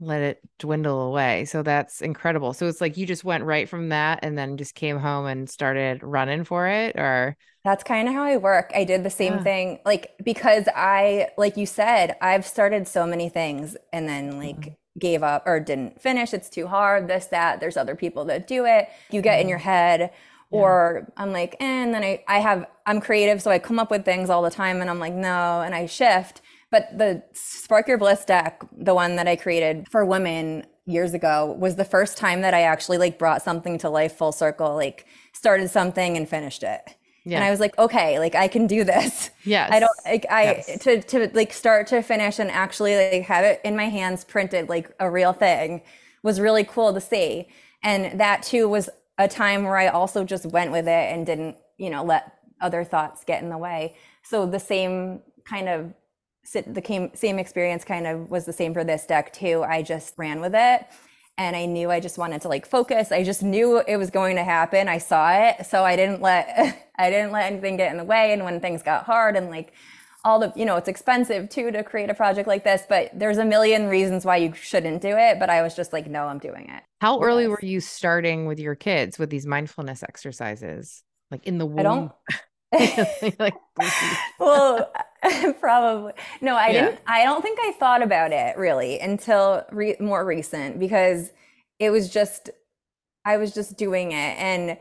[0.00, 1.44] let it dwindle away.
[1.46, 2.52] So that's incredible.
[2.52, 5.48] So it's like you just went right from that and then just came home and
[5.48, 8.70] started running for it or that's kind of how I work.
[8.74, 9.42] I did the same yeah.
[9.42, 14.60] thing like because I like you said, I've started so many things and then like
[14.60, 14.98] mm-hmm.
[14.98, 16.34] gave up or didn't finish.
[16.34, 17.60] It's too hard, this that.
[17.60, 18.88] There's other people that do it.
[19.10, 19.40] You get mm-hmm.
[19.42, 20.12] in your head
[20.50, 21.10] or.
[21.16, 24.04] I'm like, eh, and then I I have I'm creative so I come up with
[24.04, 26.42] things all the time and I'm like, no, and I shift.
[26.76, 31.56] But the Spark Your Bliss deck, the one that I created for women years ago,
[31.58, 35.06] was the first time that I actually like brought something to life full circle, like
[35.32, 36.82] started something and finished it.
[37.24, 37.36] Yeah.
[37.36, 39.30] And I was like, okay, like I can do this.
[39.42, 39.70] Yes.
[39.72, 40.78] I don't like I yes.
[40.80, 44.68] to to like start to finish and actually like have it in my hands printed
[44.68, 45.80] like a real thing
[46.22, 47.48] was really cool to see.
[47.82, 51.56] And that too was a time where I also just went with it and didn't,
[51.78, 53.96] you know, let other thoughts get in the way.
[54.22, 55.94] So the same kind of
[56.52, 59.62] the same experience kind of was the same for this deck too.
[59.62, 60.86] I just ran with it
[61.38, 63.12] and I knew I just wanted to like focus.
[63.12, 64.88] I just knew it was going to happen.
[64.88, 65.66] I saw it.
[65.66, 68.82] So I didn't let I didn't let anything get in the way and when things
[68.82, 69.72] got hard and like
[70.26, 73.38] all the you know it's expensive too to create a project like this but there's
[73.38, 76.40] a million reasons why you shouldn't do it but i was just like no i'm
[76.40, 81.46] doing it how early were you starting with your kids with these mindfulness exercises like
[81.46, 82.12] in the womb i don't
[83.38, 83.54] like
[84.38, 84.92] well
[85.60, 86.84] probably no i yeah.
[86.86, 91.30] didn't i don't think i thought about it really until re- more recent because
[91.78, 92.50] it was just
[93.24, 94.78] i was just doing it and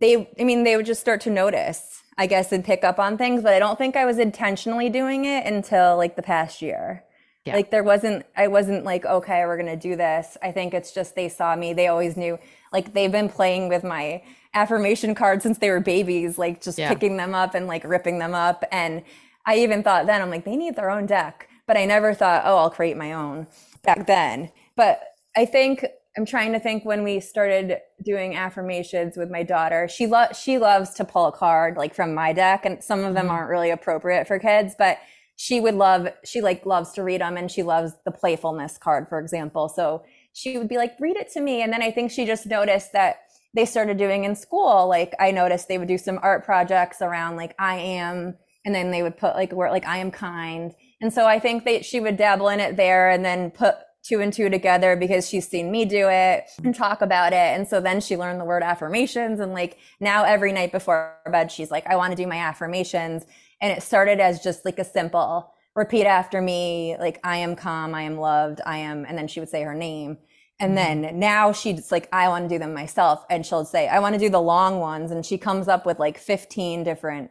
[0.00, 3.16] they i mean they would just start to notice i guess and pick up on
[3.16, 7.04] things but i don't think i was intentionally doing it until like the past year
[7.44, 7.54] yeah.
[7.54, 11.14] like there wasn't i wasn't like okay we're gonna do this i think it's just
[11.14, 12.38] they saw me they always knew
[12.72, 14.22] like they've been playing with my
[14.54, 16.88] affirmation cards since they were babies, like just yeah.
[16.88, 18.64] picking them up and like ripping them up.
[18.70, 19.02] And
[19.46, 21.48] I even thought then, I'm like, they need their own deck.
[21.66, 23.46] But I never thought, oh, I'll create my own
[23.82, 24.50] back then.
[24.76, 25.00] But
[25.36, 25.84] I think
[26.16, 29.88] I'm trying to think when we started doing affirmations with my daughter.
[29.88, 33.14] She lo- she loves to pull a card like from my deck, and some of
[33.14, 33.34] them mm-hmm.
[33.34, 34.98] aren't really appropriate for kids, but
[35.36, 39.08] she would love she like loves to read them and she loves the playfulness card,
[39.08, 39.68] for example.
[39.68, 41.62] So she would be like, read it to me.
[41.62, 43.16] And then I think she just noticed that
[43.54, 44.88] they started doing in school.
[44.88, 48.90] Like I noticed they would do some art projects around like I am, and then
[48.90, 50.72] they would put like where like I am kind.
[51.00, 54.20] And so I think that she would dabble in it there and then put two
[54.20, 57.36] and two together because she's seen me do it and talk about it.
[57.36, 59.38] And so then she learned the word affirmations.
[59.38, 63.24] And like now every night before bed, she's like, I want to do my affirmations.
[63.60, 67.94] And it started as just like a simple repeat after me, like, I am calm,
[67.94, 70.18] I am loved, I am, and then she would say her name.
[70.60, 71.02] And mm-hmm.
[71.02, 73.24] then now she's like, I want to do them myself.
[73.28, 75.10] And she'll say, I want to do the long ones.
[75.10, 77.30] And she comes up with like 15 different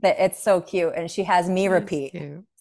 [0.00, 0.92] that it's so cute.
[0.96, 2.12] And she has me repeat.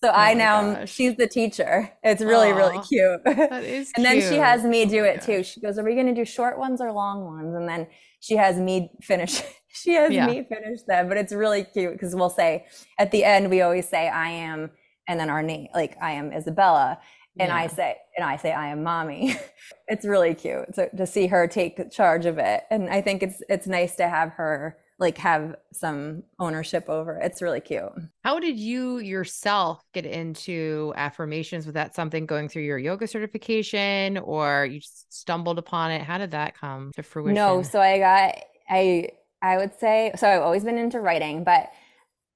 [0.03, 1.91] So oh I now, she's the teacher.
[2.03, 3.23] It's really, Aww, really cute.
[3.23, 5.43] That is and then she has me do oh it too.
[5.43, 7.55] She goes, Are we going to do short ones or long ones?
[7.55, 7.87] And then
[8.19, 9.41] she has me finish.
[9.69, 10.27] she has yeah.
[10.27, 11.07] me finish them.
[11.07, 12.65] But it's really cute because we'll say
[12.99, 14.69] at the end, we always say, I am,
[15.07, 16.99] and then our name, like I am Isabella
[17.39, 17.55] and yeah.
[17.55, 19.35] I say, and I say, I am mommy.
[19.87, 22.63] it's really cute to, to see her take charge of it.
[22.69, 27.25] And I think it's, it's nice to have her like have some ownership over it.
[27.25, 27.91] It's really cute.
[28.23, 31.65] How did you yourself get into affirmations?
[31.65, 36.03] Was that something going through your yoga certification or you just stumbled upon it?
[36.03, 37.33] How did that come to fruition?
[37.33, 38.35] No, so I got
[38.69, 39.09] I
[39.41, 41.71] I would say so I've always been into writing, but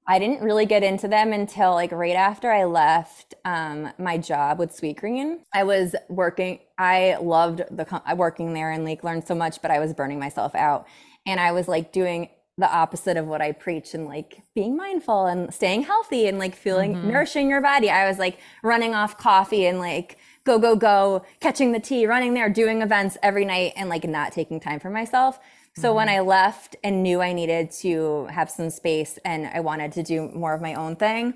[0.10, 4.58] I didn't really get into them until like right after I left um, my job
[4.58, 5.40] with Sweetgreen.
[5.54, 6.60] I was working.
[6.78, 10.56] I loved the working there and like learned so much, but I was burning myself
[10.56, 10.88] out,
[11.26, 15.28] and I was like doing the opposite of what I preach and like being mindful
[15.28, 17.10] and staying healthy and like feeling mm-hmm.
[17.10, 17.90] nourishing your body.
[17.90, 22.34] I was like running off coffee and like go, go, go, catching the T, running
[22.34, 25.40] there, doing events every night and like not taking time for myself.
[25.82, 29.92] So when I left and knew I needed to have some space and I wanted
[29.94, 31.36] to do more of my own thing,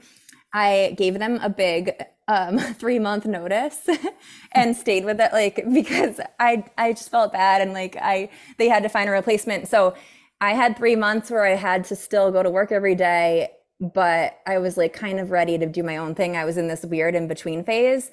[0.53, 1.93] I gave them a big
[2.27, 3.87] um, three month notice
[4.53, 8.67] and stayed with it, like because I I just felt bad and like I they
[8.67, 9.67] had to find a replacement.
[9.67, 9.95] So
[10.39, 14.39] I had three months where I had to still go to work every day, but
[14.47, 16.35] I was like kind of ready to do my own thing.
[16.35, 18.09] I was in this weird in between phase.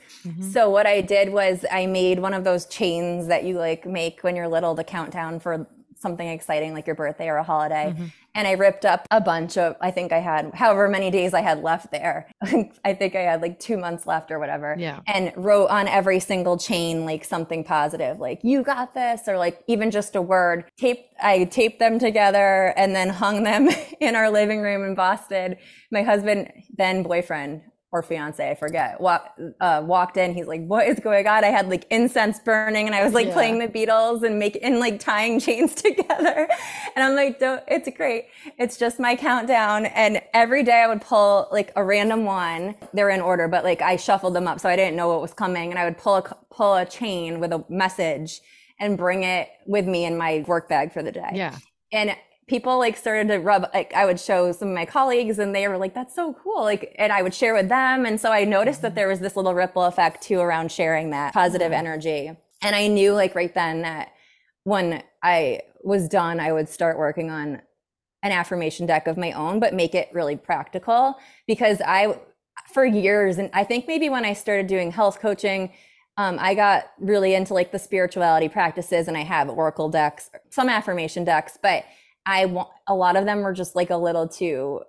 [0.53, 4.21] So what I did was I made one of those chains that you like make
[4.21, 5.67] when you're little to count down for
[6.01, 7.93] something exciting like your birthday or a holiday.
[7.95, 8.07] Mm-hmm.
[8.35, 11.41] And I ripped up a bunch of, I think I had however many days I
[11.41, 12.31] had left there.
[12.85, 14.77] I think I had like two months left or whatever.
[14.79, 15.01] Yeah.
[15.07, 19.63] And wrote on every single chain like something positive, like you got this, or like
[19.67, 20.65] even just a word.
[20.77, 23.69] Tape, I taped them together and then hung them
[24.01, 25.57] in our living room in Boston.
[25.91, 30.35] My husband, then boyfriend, or fiance, I forget, walk, uh, walked in.
[30.35, 33.29] He's like, "What is going on?" I had like incense burning, and I was like
[33.29, 33.33] Yeah.
[33.33, 36.49] playing the Beatles and make and like tying chains together.
[36.95, 38.27] And I'm like, Don't, "It's great.
[38.59, 42.75] It's just my countdown." And every day I would pull like a random one.
[42.93, 45.33] They're in order, but like I shuffled them up, so I didn't know what was
[45.33, 45.71] coming.
[45.71, 48.41] And I would pull a pull a chain with a message
[48.79, 51.57] and bring it with me in my work bag for the day Yeah.
[51.93, 52.15] and
[52.49, 55.69] people like started to rub like i would show some of my colleagues and they
[55.69, 58.07] were like that's so cool like and i would share with them.
[58.07, 61.33] And so i noticed that there was this little ripple effect too around sharing that
[61.33, 62.33] positive energy.
[62.63, 64.13] And i knew like right then that
[64.65, 67.63] when i was done i would start working on
[68.23, 71.15] an affirmation deck of my own but make it really practical
[71.47, 72.19] because i
[72.73, 75.71] for years and i think maybe when i started doing health coaching
[76.19, 80.69] um, I got really into like the spirituality practices and I have oracle decks, some
[80.69, 81.85] affirmation decks, but
[82.29, 84.83] I want a lot of them were just like a little too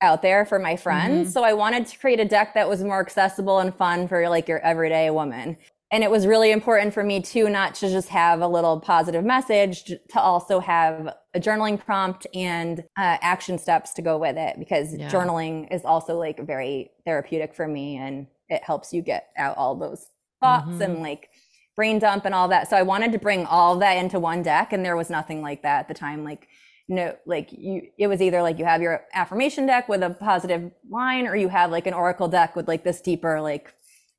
[0.00, 1.32] out there for my friends.
[1.32, 4.48] So I wanted to create a deck that was more accessible and fun for like
[4.48, 5.56] your everyday woman.
[5.92, 9.24] And it was really important for me too, not to just have a little positive
[9.24, 14.58] message, to also have a journaling prompt and uh, action steps to go with it
[14.58, 15.08] because Yeah.
[15.08, 19.74] journaling is also like very therapeutic for me and it helps you get out all
[19.76, 20.08] those
[20.42, 20.84] thoughts Mhm.
[20.84, 21.30] and like
[21.76, 22.68] brain dump and all that.
[22.68, 25.62] So I wanted to bring all that into one deck and there was nothing like
[25.62, 26.24] that at the time.
[26.24, 26.48] Like
[26.88, 30.70] no, like you, it was either like you have your affirmation deck with a positive
[30.88, 33.74] line or you have like an oracle deck with like this deeper like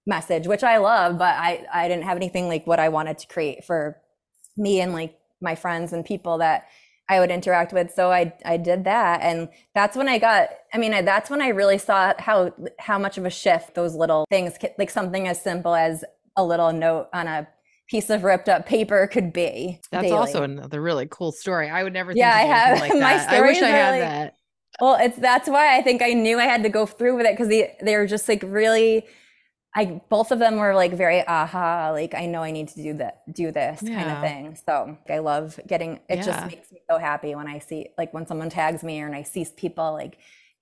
[0.06, 3.28] message, which I love, but I, I didn't have anything like what I wanted to
[3.28, 3.98] create for
[4.58, 6.68] me and like my friends and people that
[7.10, 7.92] I would interact with.
[7.94, 10.50] So I I did that, and that's when I got.
[10.74, 13.96] I mean, I, that's when I really saw how how much of a shift those
[13.96, 16.04] little things, like something as simple as
[16.36, 17.48] a little note on a
[17.90, 19.80] piece of ripped up paper, could be.
[19.92, 20.18] That's daily.
[20.18, 21.70] also another really cool story.
[21.70, 23.30] I would never think Yeah, I have- like my that.
[23.30, 24.34] I wish I had that.
[24.80, 27.34] Well, it's that's why I think I knew I had to go through with it
[27.34, 29.06] because they they were just like really.
[29.76, 32.94] I both of them were like very aha, like I know I need to do
[32.96, 34.58] that, do this kind of thing.
[34.66, 36.00] So I love getting.
[36.10, 36.22] It Yeah.
[36.24, 39.16] just makes me so happy when I see like when someone tags me or and
[39.16, 40.18] I see people like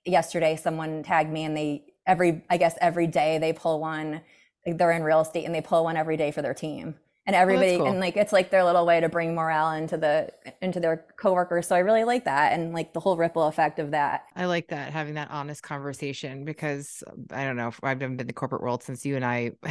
[0.06, 4.22] yesterday someone tagged me and they every I guess every day they pull one.
[4.66, 6.96] Like they're in real estate and they pull one every day for their team.
[7.28, 7.88] And oh, everybody cool.
[7.88, 10.30] and like it's like their little way to bring morale into the
[10.62, 11.68] into their coworkers.
[11.68, 14.26] So I really like that and like the whole ripple effect of that.
[14.36, 18.34] I like that having that honest conversation because I don't know I've been in the
[18.34, 19.54] corporate world since you and I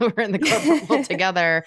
[0.00, 1.64] were in the corporate world together,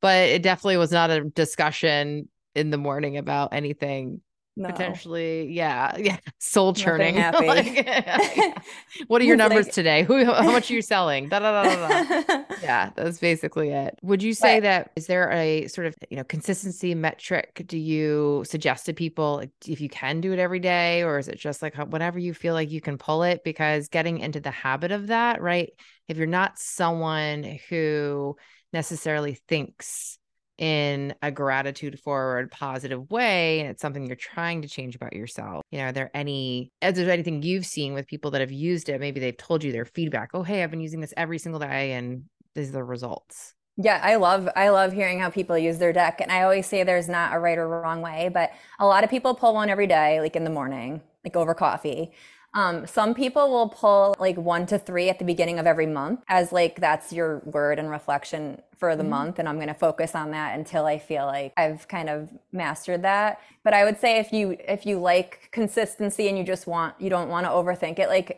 [0.00, 4.22] but it definitely was not a discussion in the morning about anything
[4.58, 4.68] No.
[4.68, 5.50] potentially.
[5.52, 7.16] Yeah, yeah, soul churning.
[7.32, 8.58] Like, yeah.
[9.06, 10.02] What are your numbers like- today?
[10.02, 10.24] Who?
[10.24, 11.28] How much are you selling?
[11.28, 14.62] Da, da, da, yeah that's basically it would you say Right.
[14.64, 19.42] that is there a sort of you know consistency metric do you suggest to people
[19.66, 22.54] if you can do it every day or is it just like whenever you feel
[22.54, 25.70] like you can pull it because getting into the habit of that right
[26.08, 28.36] if you're not someone who
[28.72, 30.17] necessarily thinks
[30.58, 35.62] in a gratitude forward positive way and it's something you're trying to change about yourself
[35.70, 38.88] you know are there any is there anything you've seen with people that have used
[38.88, 41.60] it maybe they've told you their feedback oh hey i've been using this every single
[41.60, 45.78] day and these are the results Yeah, I love I love hearing how people use
[45.78, 46.20] their deck.
[46.20, 49.10] And I always say there's not a right or wrong way, but a lot of
[49.10, 52.10] people pull one every day, like in the morning, like over coffee.
[52.58, 56.24] Um, some people will pull like one to three at the beginning of every month
[56.28, 59.08] as like that's your word and reflection for the Mhm.
[59.10, 59.38] month.
[59.38, 63.38] And I'm gonna focus on that until I feel like I've kind of mastered that.
[63.62, 67.08] But I would say if you if you like consistency and you just want you
[67.10, 68.28] don't want to overthink it, like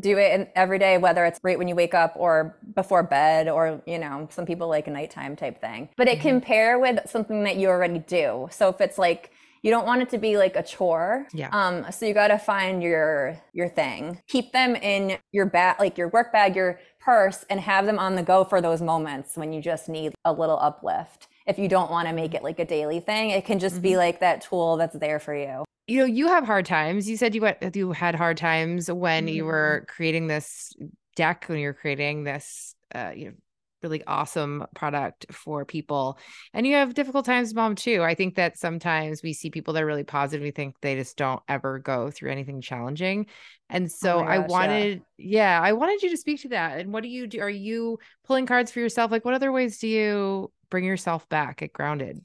[0.00, 3.48] do it in, every day, whether it's right when you wake up or before bed,
[3.48, 5.88] or you know, some people like a nighttime type thing.
[5.96, 8.48] But it can pair with something that you already do.
[8.50, 9.30] So if it's like
[9.62, 11.26] you don't want it to be like a chore.
[11.32, 11.48] Yeah.
[11.52, 14.20] Um, so you got to find your your thing.
[14.28, 18.14] Keep them in your bag, like your work bag, your purse and have them on
[18.14, 21.28] the go for those moments when you just need a little uplift.
[21.46, 23.82] If you don't want to make it like a daily thing, it can just mm-hmm.
[23.82, 25.64] be like that tool that's there for you.
[25.88, 27.08] You know, you have hard times.
[27.08, 29.34] You said you went, you had hard times when mm-hmm.
[29.34, 30.72] you were creating this
[31.16, 33.34] deck, when you were creating this, uh, you know,
[33.82, 36.18] really awesome product for people.
[36.52, 38.02] And you have difficult times, mom, too.
[38.02, 40.42] I think that sometimes we see people that are really positive.
[40.42, 43.26] We think they just don't ever go through anything challenging.
[43.68, 45.58] And oh so oh gosh, I wanted, yeah.
[45.58, 46.78] yeah, I wanted you to speak to that.
[46.78, 47.40] And what do you do?
[47.40, 49.10] Are you pulling cards for yourself?
[49.10, 52.22] Like, what other ways do you bring yourself back get grounded?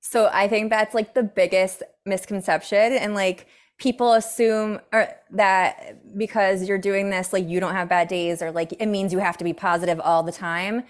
[0.00, 2.92] So I think that's like the biggest misconception.
[2.92, 3.46] And like,
[3.78, 8.50] people assume or that because you're doing this like you don't have bad days or
[8.50, 10.84] like it means you have to be positive all the time.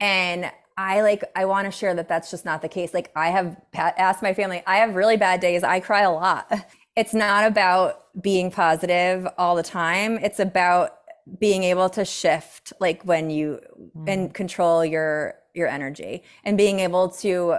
[0.00, 2.92] And i like i want to share that that's just not the case.
[2.92, 5.62] Like i have asked my family i have really bad days.
[5.62, 6.52] I cry a lot.
[6.94, 10.18] It's not about being positive all the time.
[10.18, 10.98] It's about
[11.38, 13.60] being able to shift like when you
[13.96, 14.12] mm.
[14.12, 17.56] and control your your energy and being able to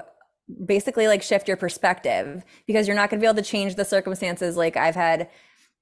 [0.66, 3.86] basically like shift your perspective because you're not going to be able to change the
[3.86, 4.58] circumstances.
[4.58, 5.30] Like i've had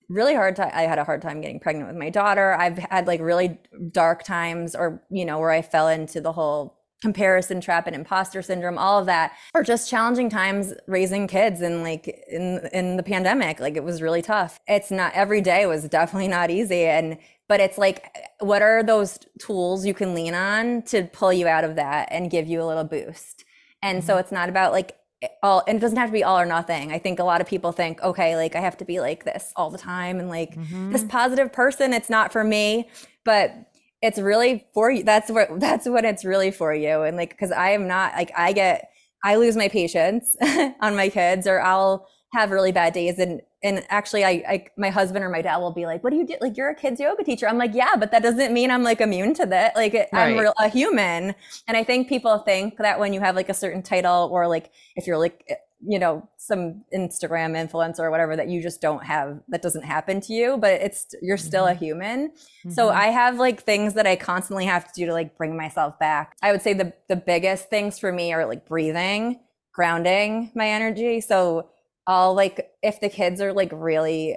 [0.10, 2.54] really hard time i had a hard time getting pregnant with my daughter.
[2.54, 3.60] I've had like really
[3.92, 8.42] dark times or you know where i fell into the whole comparison trap and imposter
[8.42, 13.04] syndrome all of that or just challenging times raising kids and like in in the
[13.04, 13.60] pandemic.
[13.60, 14.60] Like it was really tough.
[14.68, 16.86] It's not every day was definitely not easy.
[16.86, 17.18] And
[17.50, 21.64] but it's like what are those tools you can lean on to pull you out
[21.64, 23.41] of that and give you a little boost
[23.82, 24.08] and mm-hmm.
[24.08, 24.98] so it's not about like
[25.44, 26.92] all, and it doesn't have to be all or nothing.
[26.92, 29.54] I think a lot of people think, okay, like I have to be like this
[29.56, 30.92] all the time and like mm-hmm.
[30.92, 31.94] this positive person.
[31.94, 32.90] It's not for me,
[33.24, 33.54] but
[34.02, 35.04] it's really for you.
[35.04, 37.02] That's what, that's what it's really for you.
[37.02, 38.90] And like, cause I am not like, I get,
[39.24, 40.36] I lose my patience
[40.82, 44.90] on my kids or I'll have really bad days and and actually I, I my
[44.90, 46.36] husband or my dad will be like what do you do?
[46.42, 47.48] Like you're a kids yoga teacher.
[47.48, 49.76] I'm like yeah but that doesn't mean i'm like immune to that.
[49.76, 50.08] Like right.
[50.14, 51.36] i'm real, a human.
[51.68, 54.72] And i think people think that when you have like a certain title or like
[54.96, 59.04] if you're like eh, you know some instagram influencer or whatever that you just don't
[59.04, 61.76] have that doesn't happen to you but it's you're still mm-hmm.
[61.76, 62.70] a human mm-hmm.
[62.70, 65.98] so i have like things that i constantly have to do to like bring myself
[65.98, 66.36] back.
[66.44, 69.40] I would say the the biggest things for me are like breathing
[69.72, 71.22] grounding my energy.
[71.22, 71.70] So
[72.12, 74.36] I'll like if the kids are like really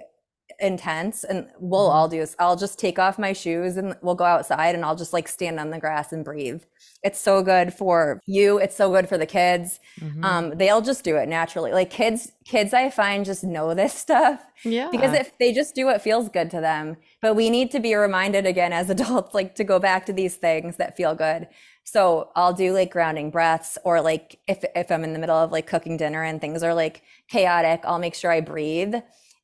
[0.61, 2.17] intense and we'll all mm-hmm.
[2.17, 2.37] do this.
[2.39, 5.59] I'll just take off my shoes and we'll go outside and I'll just like stand
[5.59, 6.63] on the grass and breathe.
[7.03, 8.59] It's so good for you.
[8.59, 9.81] It's so good for the kids.
[10.01, 10.25] Mm-hmm.
[10.25, 11.73] Um, they'll just do it naturally.
[11.73, 14.41] Like kids, kids I find just know this stuff.
[14.65, 14.91] Yeah.
[14.91, 16.97] Because if they just do what feels good to them.
[17.21, 20.37] But we need to be reminded again as adults, like to go back to these
[20.37, 21.49] things that feel good.
[21.85, 25.53] So I'll do like grounding breaths or like if if I'm in the middle of
[25.53, 28.95] like cooking dinner and things are like chaotic, I'll make sure I breathe.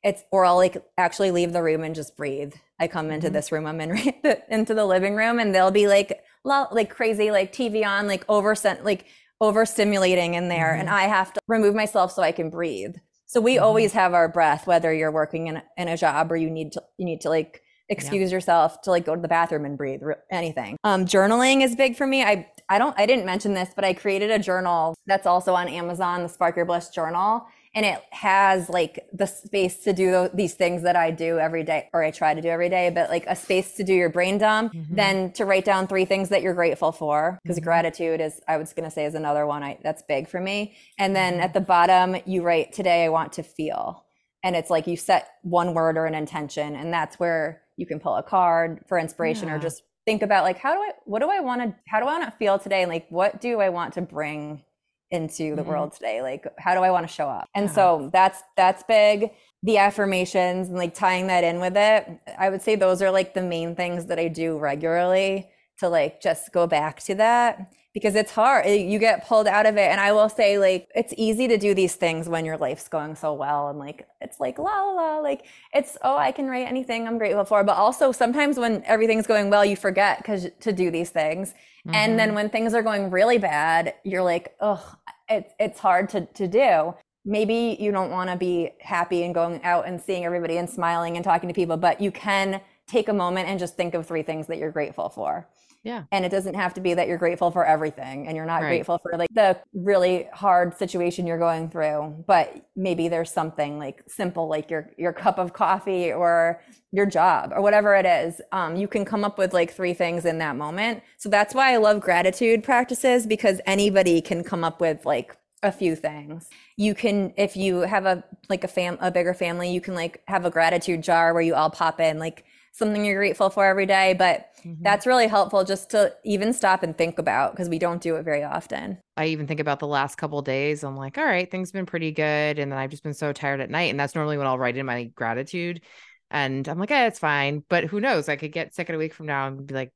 [0.03, 2.55] It's or I'll like actually leave the room and just breathe.
[2.81, 3.35] I come into mm-hmm.
[3.35, 4.15] this room, I'm in
[4.49, 8.55] into the living room, and they'll be like like crazy, like TV on, like over
[8.55, 9.05] sent like
[9.43, 10.81] overstimulating in there, mm-hmm.
[10.81, 12.97] and I have to remove myself so I can breathe.
[13.27, 13.65] So we mm-hmm.
[13.65, 16.83] always have our breath, whether you're working in in a job or you need to
[16.97, 18.37] you need to like excuse yeah.
[18.37, 20.01] yourself to like go to the bathroom and breathe
[20.31, 23.85] anything um, journaling is big for me i i don't i didn't mention this but
[23.85, 28.03] i created a journal that's also on amazon the spark your bliss journal and it
[28.11, 32.11] has like the space to do these things that I do every day or I
[32.11, 34.95] try to do every day, but like a space to do your brain dump, mm-hmm.
[34.95, 37.65] then to write down three things that you're grateful for because mm-hmm.
[37.65, 40.75] gratitude is I was going to say is another one I, that's big for me.
[40.99, 41.43] And then mm-hmm.
[41.43, 44.05] at the bottom you write today I want to feel.
[44.43, 47.99] And it's like you set one word or an intention and that's where you can
[47.99, 49.57] pull a card for inspiration yeah.
[49.57, 52.07] or just think about like how do I what do I want to how do
[52.07, 54.63] I want to feel today and like what do I want to bring
[55.11, 55.71] into the mm-hmm.
[55.71, 57.73] world today like how do i want to show up and yeah.
[57.73, 59.31] so that's that's big
[59.65, 63.35] the affirmations and like tying that in with it i would say those are like
[63.35, 68.15] the main things that i do regularly to like just go back to that because
[68.15, 71.49] it's hard you get pulled out of it and i will say like it's easy
[71.49, 74.83] to do these things when your life's going so well and like it's like la
[74.83, 78.59] la la like it's oh i can write anything i'm grateful for but also sometimes
[78.59, 81.95] when everything's going well you forget because to do these things mm-hmm.
[81.95, 82.37] and then mm-hmm.
[82.37, 84.95] when things are going really bad you're like oh
[85.29, 89.63] it's it's hard to to do maybe you don't want to be happy and going
[89.63, 92.61] out and seeing everybody and smiling and talking to people but you can
[92.91, 95.47] take a moment and just think of three things that you're grateful for
[95.83, 96.05] yeah.
[96.13, 98.69] And it doesn't have to be that you're grateful for everything and you're not right.
[98.69, 104.03] grateful for like the really hard situation you're going through, but maybe there's something like
[104.07, 106.61] simple like your your cup of coffee or
[106.93, 108.43] your job or whatever it is.
[108.53, 111.03] Um, you can come up with like three things in that moment.
[111.17, 115.73] So that's why I love gratitude practices because anybody can come up with like a
[115.73, 116.49] few things.
[116.77, 120.23] You can if you have a like a fam a bigger family, you can like
[120.29, 123.87] have a gratitude jar where you all pop in like something you're grateful for every
[123.87, 124.15] day.
[124.15, 124.77] But Mhm.
[124.83, 128.23] that's really helpful just to even stop and think about because we don't do it
[128.25, 128.99] very often.
[129.17, 130.85] I even think about the last couple of days.
[130.85, 132.59] I'm like, all right, things have been pretty good.
[132.59, 133.91] And then I've just been so tired at night.
[133.91, 135.83] And that's normally when I'll write in my gratitude.
[136.31, 137.65] And I'm like, eh, it's fine.
[137.69, 138.29] But who knows?
[138.29, 139.93] I could get sick in a week from now and be like,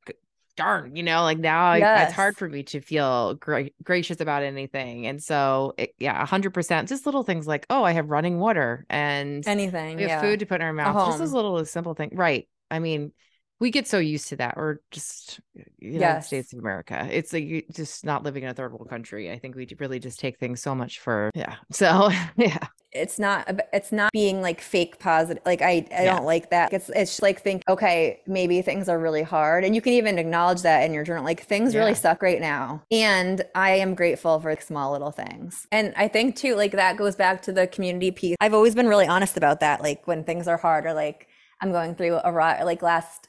[0.56, 4.42] darn, you know, like now I, it's hard for me to feel gra- gracious about
[4.44, 5.06] anything.
[5.06, 6.88] And so, it, yeah, 100%.
[6.88, 9.96] Just little things like, oh, I have running water and Anything.
[9.96, 10.20] we have yeah.
[10.20, 11.08] food to put in our mouth.
[11.08, 11.32] Just home.
[11.32, 12.12] little simple things.
[12.14, 12.48] Right.
[12.70, 13.12] I mean,
[13.60, 14.56] we get so used to that.
[14.56, 16.26] We're just uh, United Yes.
[16.26, 17.08] States of America.
[17.10, 19.30] It's like you just not living in a third world country.
[19.30, 21.56] I think we really just take things so much for yeah.
[21.72, 22.58] So yeah,
[22.92, 26.14] it's not it's not being like fake positive like i i Yeah.
[26.14, 29.80] don't like that it's it's like think okay maybe things are really hard and you
[29.80, 31.80] can even acknowledge that in your journal like things Yeah.
[31.80, 36.36] really suck right now and i am grateful for small little things and i think
[36.36, 39.58] too like that goes back to the community piece i've always been really honest about
[39.58, 41.26] that like when things are hard or like
[41.61, 43.28] i'm going through a rot like last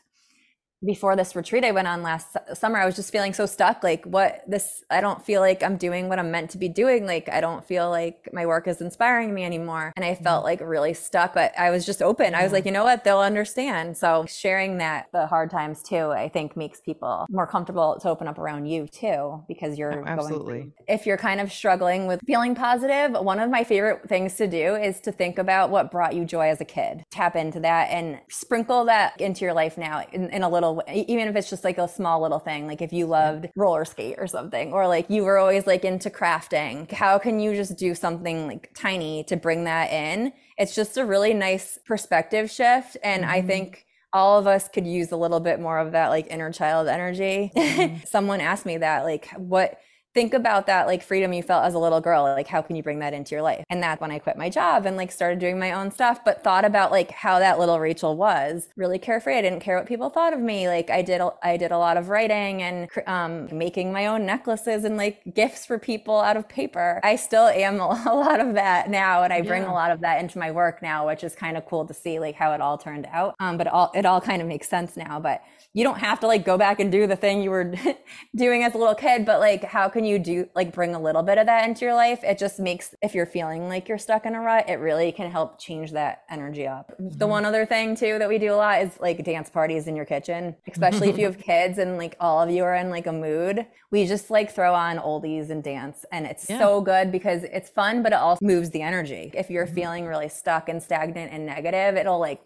[0.86, 3.84] before this retreat I went on last summer, I was just feeling so stuck.
[3.84, 7.06] Like, what this, I don't feel like I'm doing what I'm meant to be doing.
[7.06, 9.94] Like, I don't feel like my work is inspiring me anymore.
[9.96, 10.24] And I mm-hmm.
[10.24, 12.36] felt like really stuck, but I was just open.
[12.36, 13.04] I was like, you know what?
[13.04, 13.98] They'll understand.
[13.98, 18.28] So, sharing that, the hard times too, I think makes people more comfortable to open
[18.28, 20.62] up around you too, because you're going absolutely.
[20.62, 24.48] through if you're kind of struggling with feeling positive, one of my favorite things to
[24.48, 27.04] do is to think about what brought you joy as a kid.
[27.12, 31.28] Tap into that and sprinkle that into your life now in, in a little even
[31.28, 32.68] if it's just like a small little thing.
[32.68, 36.10] Like if you loved roller skate or something, or like you were always like into
[36.10, 40.34] crafting, how can you just do something like tiny to bring that in?
[40.58, 42.98] It's just a really nice perspective shift.
[43.04, 43.42] And I Mhm.
[43.42, 46.88] think all of us could use a little bit more of that like inner child
[46.88, 47.52] energy.
[47.56, 48.02] Mhm.
[48.06, 49.80] Someone asked me that, like, what
[50.16, 52.82] think about that like freedom you felt as a little girl like how can you
[52.82, 53.64] bring that into your life?
[53.70, 56.44] And that's when i quit my job and like started doing my own stuff but
[56.44, 58.70] thought about like how that little rachel was.
[58.78, 59.38] Really carefree.
[59.38, 60.68] I didn't care what people thought of me.
[60.70, 64.26] Like i did a, i did a lot of writing and um, making my own
[64.26, 67.02] necklaces and like gifts for people out of paper.
[67.04, 69.72] I still am a, a lot of that now and i bring Yeah.
[69.72, 72.20] a lot of that into my work now which is kind of cool to see
[72.20, 73.36] like how it all turned out.
[73.42, 75.42] Um, but all it all kind of makes sense now but
[75.74, 77.74] you don't have to like go back and do the thing you were
[78.36, 81.24] doing as a little kid but like how can you do like bring a little
[81.24, 84.26] bit of that into your life it just makes if you're feeling like you're stuck
[84.26, 87.30] in a rut it really can help change that energy up the Mhm.
[87.30, 90.06] one other thing too that we do a lot is like dance parties in your
[90.06, 93.12] kitchen especially if you have kids and like all of you are in like a
[93.14, 96.60] mood we just like throw on oldies and dance and it's Yeah.
[96.60, 99.74] so good because it's fun but it also moves the energy if you're Mhm.
[99.76, 102.42] feeling really stuck and stagnant and negative it'll like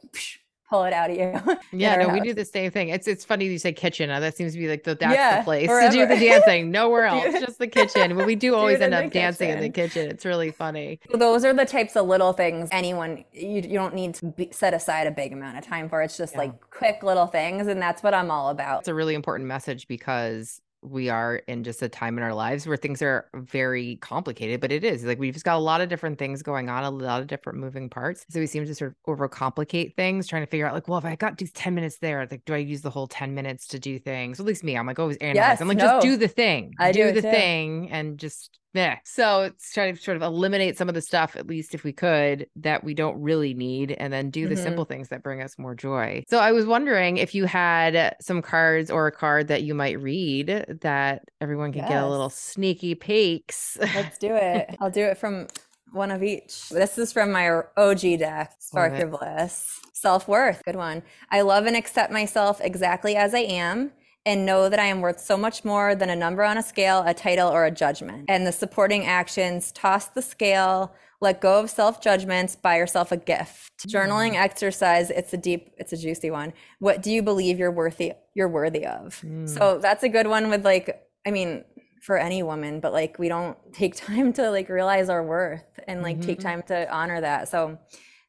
[0.69, 2.89] pull it out of you Yeah, no, we do the same thing.
[2.89, 4.09] It's it's funny you say kitchen.
[4.09, 6.71] That seems to be like the that's Yeah, the place to do the dancing.
[6.71, 8.15] Nowhere else, just the kitchen.
[8.15, 9.89] But we do always end up dancing in the kitchen.
[10.03, 10.11] kitchen.
[10.11, 10.99] It's really funny.
[11.13, 14.73] those are the types of little things anyone you, you don't need to be, set
[14.73, 16.39] aside a big amount of time for it's just Yeah.
[16.39, 19.87] like quick little things and that's what i'm all about It's a really important message
[19.87, 24.61] because we are in just a time in our lives where things are very complicated,
[24.61, 26.89] but it is like we've just got a lot of different things going on, a
[26.91, 28.25] lot of different moving parts.
[28.29, 31.05] So we seem to sort of overcomplicate things, trying to figure out like, well, if
[31.05, 33.79] I got these 10 minutes there, like, do I use the whole 10 minutes to
[33.79, 34.39] do things?
[34.39, 35.61] At least me, I'm like always analyzing.
[35.61, 37.21] Yes, I'm like, just do the thing, I do do the too.
[37.21, 38.99] thing, and just yeah.
[39.03, 41.91] So it's trying to sort of eliminate some of the stuff, at least if we
[41.93, 44.57] could, that we don't really need, and then do the Mhm.
[44.57, 46.23] simple things that bring us more joy.
[46.27, 49.99] So I was wondering if you had some cards or a card that you might
[49.99, 53.77] read that everyone could get a little sneaky peeks.
[53.79, 55.47] let's do it i'll do it from
[55.91, 59.09] one of each this is from my og deck spark it.
[59.09, 61.01] bliss self-worth good one
[61.31, 63.91] i love and accept myself exactly as i am
[64.25, 67.03] and know that I am worth so much more than a number on a scale,
[67.05, 68.25] a title, or a judgment.
[68.27, 73.17] And the supporting actions toss the scale, let go of self judgments, buy yourself a
[73.17, 73.71] gift.
[73.87, 76.53] Journaling exercise, it's a deep, it's a juicy one.
[76.79, 79.21] What do you believe you're worthy you're worthy of?
[79.25, 79.49] Mm.
[79.49, 81.65] So that's a good one with like, I mean,
[82.01, 86.01] for any woman, but like we don't take time to like realize our worth and
[86.01, 86.43] like take Mhm.
[86.43, 87.49] time to honor that.
[87.49, 87.77] So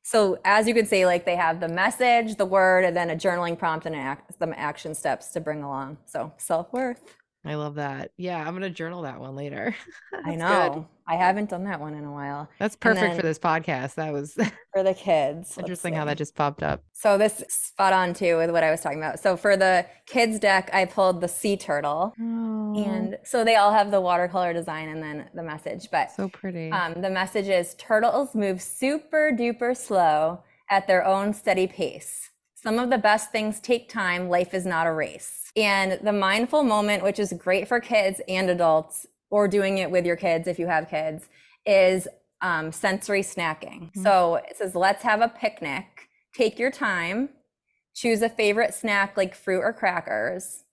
[0.03, 3.15] so as you can see, like they have the message, the word, and then a
[3.15, 5.99] journaling prompt and an act, some action steps to bring along.
[6.07, 7.03] So self worth.
[7.45, 8.13] I love that.
[8.19, 9.75] Yeah, I'm gonna journal that one later.
[10.27, 10.75] I know.
[10.75, 10.85] good.
[11.09, 13.97] I haven't done that one in a while That's perfect for this podcast.
[13.97, 14.35] That was
[14.73, 15.59] for the kids.
[15.59, 16.85] Interesting how that just popped up.
[16.93, 19.19] So this spot on too with what I was talking about.
[19.19, 23.91] So for the kids deck, I pulled the sea turtle, and so they all have
[23.91, 25.89] the watercolor design and then the message.
[25.91, 26.71] But so pretty.
[26.71, 32.31] Um, the message is turtles move super duper slow at their own steady pace.
[32.63, 34.29] Some of the best things take time.
[34.29, 35.51] Life is not a race.
[35.57, 40.05] And the mindful moment, which is great for kids and adults, or doing it with
[40.05, 41.29] your kids if you have kids,
[41.65, 42.07] is
[42.43, 43.93] um, sensory snacking.
[43.93, 44.03] Mhm.
[44.03, 46.09] So it says, let's have a picnic.
[46.35, 47.31] Take your time.
[47.95, 50.65] Choose a favorite snack like fruit or crackers.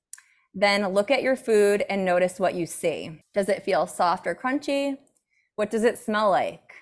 [0.54, 3.22] Then look at your food and notice what you see.
[3.34, 4.98] Does it feel soft or crunchy?
[5.56, 6.74] What does it smell like?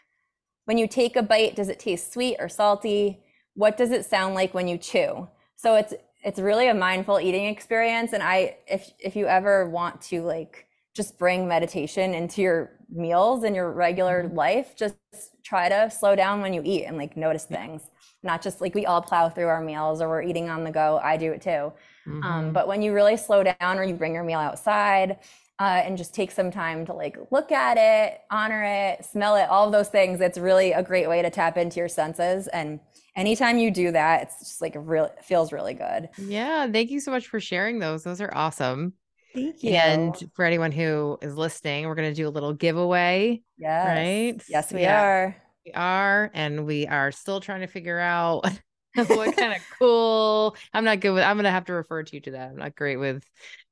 [0.65, 3.21] When you take a bite, does it taste sweet or salty?
[3.55, 5.27] What does it sound like when you chew?
[5.55, 5.93] So it's
[6.23, 10.67] it's really a mindful eating experience and I if if you ever want to like
[10.95, 14.35] just bring meditation into your meals and your regular mm-hmm.
[14.35, 14.95] life, just
[15.43, 17.81] try to slow down when you eat and like notice things.
[18.23, 20.99] Not just like we all plow through our meals or we're eating on the go.
[21.03, 21.51] I do it too.
[21.51, 21.73] Um,
[22.07, 22.23] mm-hmm.
[22.23, 25.19] Um, but when you really slow down or you bring your meal outside
[25.59, 29.49] uh, and just take some time to like look at it, honor it, smell it,
[29.49, 32.47] all of those things, it's really a great way to tap into your senses.
[32.47, 32.79] And
[33.15, 36.09] anytime you do that, it's just like real feels really good.
[36.17, 36.67] Yeah.
[36.69, 38.03] Thank you so much for sharing those.
[38.03, 38.93] Those are awesome.
[39.33, 39.71] Thank you.
[39.71, 43.41] And for anyone who is listening, we're going to do a little giveaway.
[43.57, 43.87] Yes.
[43.87, 44.43] Right?
[44.49, 45.01] Yes, we yeah.
[45.01, 45.35] are.
[45.65, 46.31] We are.
[46.33, 48.45] And we are still trying to figure out
[48.95, 50.55] what kind of cool.
[50.73, 51.23] I'm not good with.
[51.23, 52.49] I'm gonna have to refer to you to that.
[52.49, 53.23] I'm not great with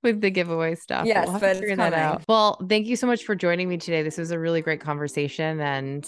[0.02, 1.06] with the giveaway stuff.
[1.06, 2.24] Yes, we'll but figure that out.
[2.28, 4.04] Well, thank you so much for joining me today.
[4.04, 6.06] This was a really great conversation, and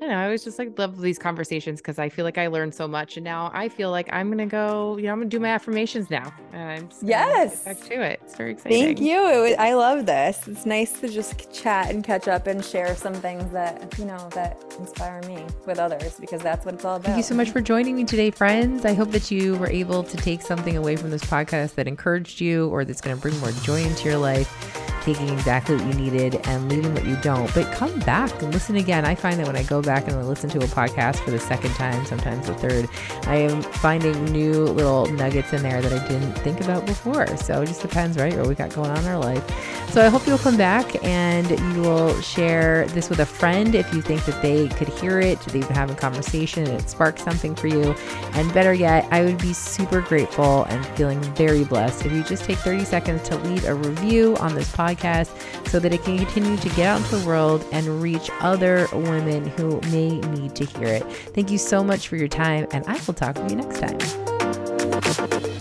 [0.00, 2.74] I know I always just like love these conversations because I feel like I learned
[2.74, 4.98] so much, and now I feel like I'm gonna go.
[4.98, 8.20] You know, I'm gonna do my affirmations now, and I'm yes back to it.
[8.24, 8.84] It's very exciting.
[8.84, 9.18] Thank you.
[9.18, 10.46] Was, I love this.
[10.48, 14.28] It's nice to just chat and catch up and share some things that you know
[14.34, 17.06] that inspire me with others because that's what it's all about.
[17.06, 18.84] Thank you so much for joining me today, friends.
[18.84, 22.40] I hope that you were able to take something away from this podcast that encouraged
[22.40, 25.94] you, or that's going to bring more joy into your life taking exactly what you
[25.94, 27.52] needed and leaving what you don't.
[27.54, 29.04] But come back and listen again.
[29.04, 31.38] I find that when I go back and I listen to a podcast for the
[31.38, 32.88] second time, sometimes the third,
[33.22, 37.24] I am finding new little nuggets in there that I didn't think about before.
[37.36, 38.36] So it just depends, right?
[38.36, 39.44] What we got going on in our life.
[39.92, 43.94] So I hope you'll come back and you will share this with a friend if
[43.94, 47.68] you think that they could hear it, they've a conversation and it sparked something for
[47.68, 47.94] you.
[48.32, 52.44] And better yet, I would be super grateful and feeling very blessed if you just
[52.44, 55.30] take 30 seconds to leave a review on this podcast podcast
[55.68, 59.46] so that it can continue to get out into the world and reach other women
[59.46, 61.04] who may need to hear it.
[61.34, 65.52] Thank you so much for your time, and I will talk with you next time.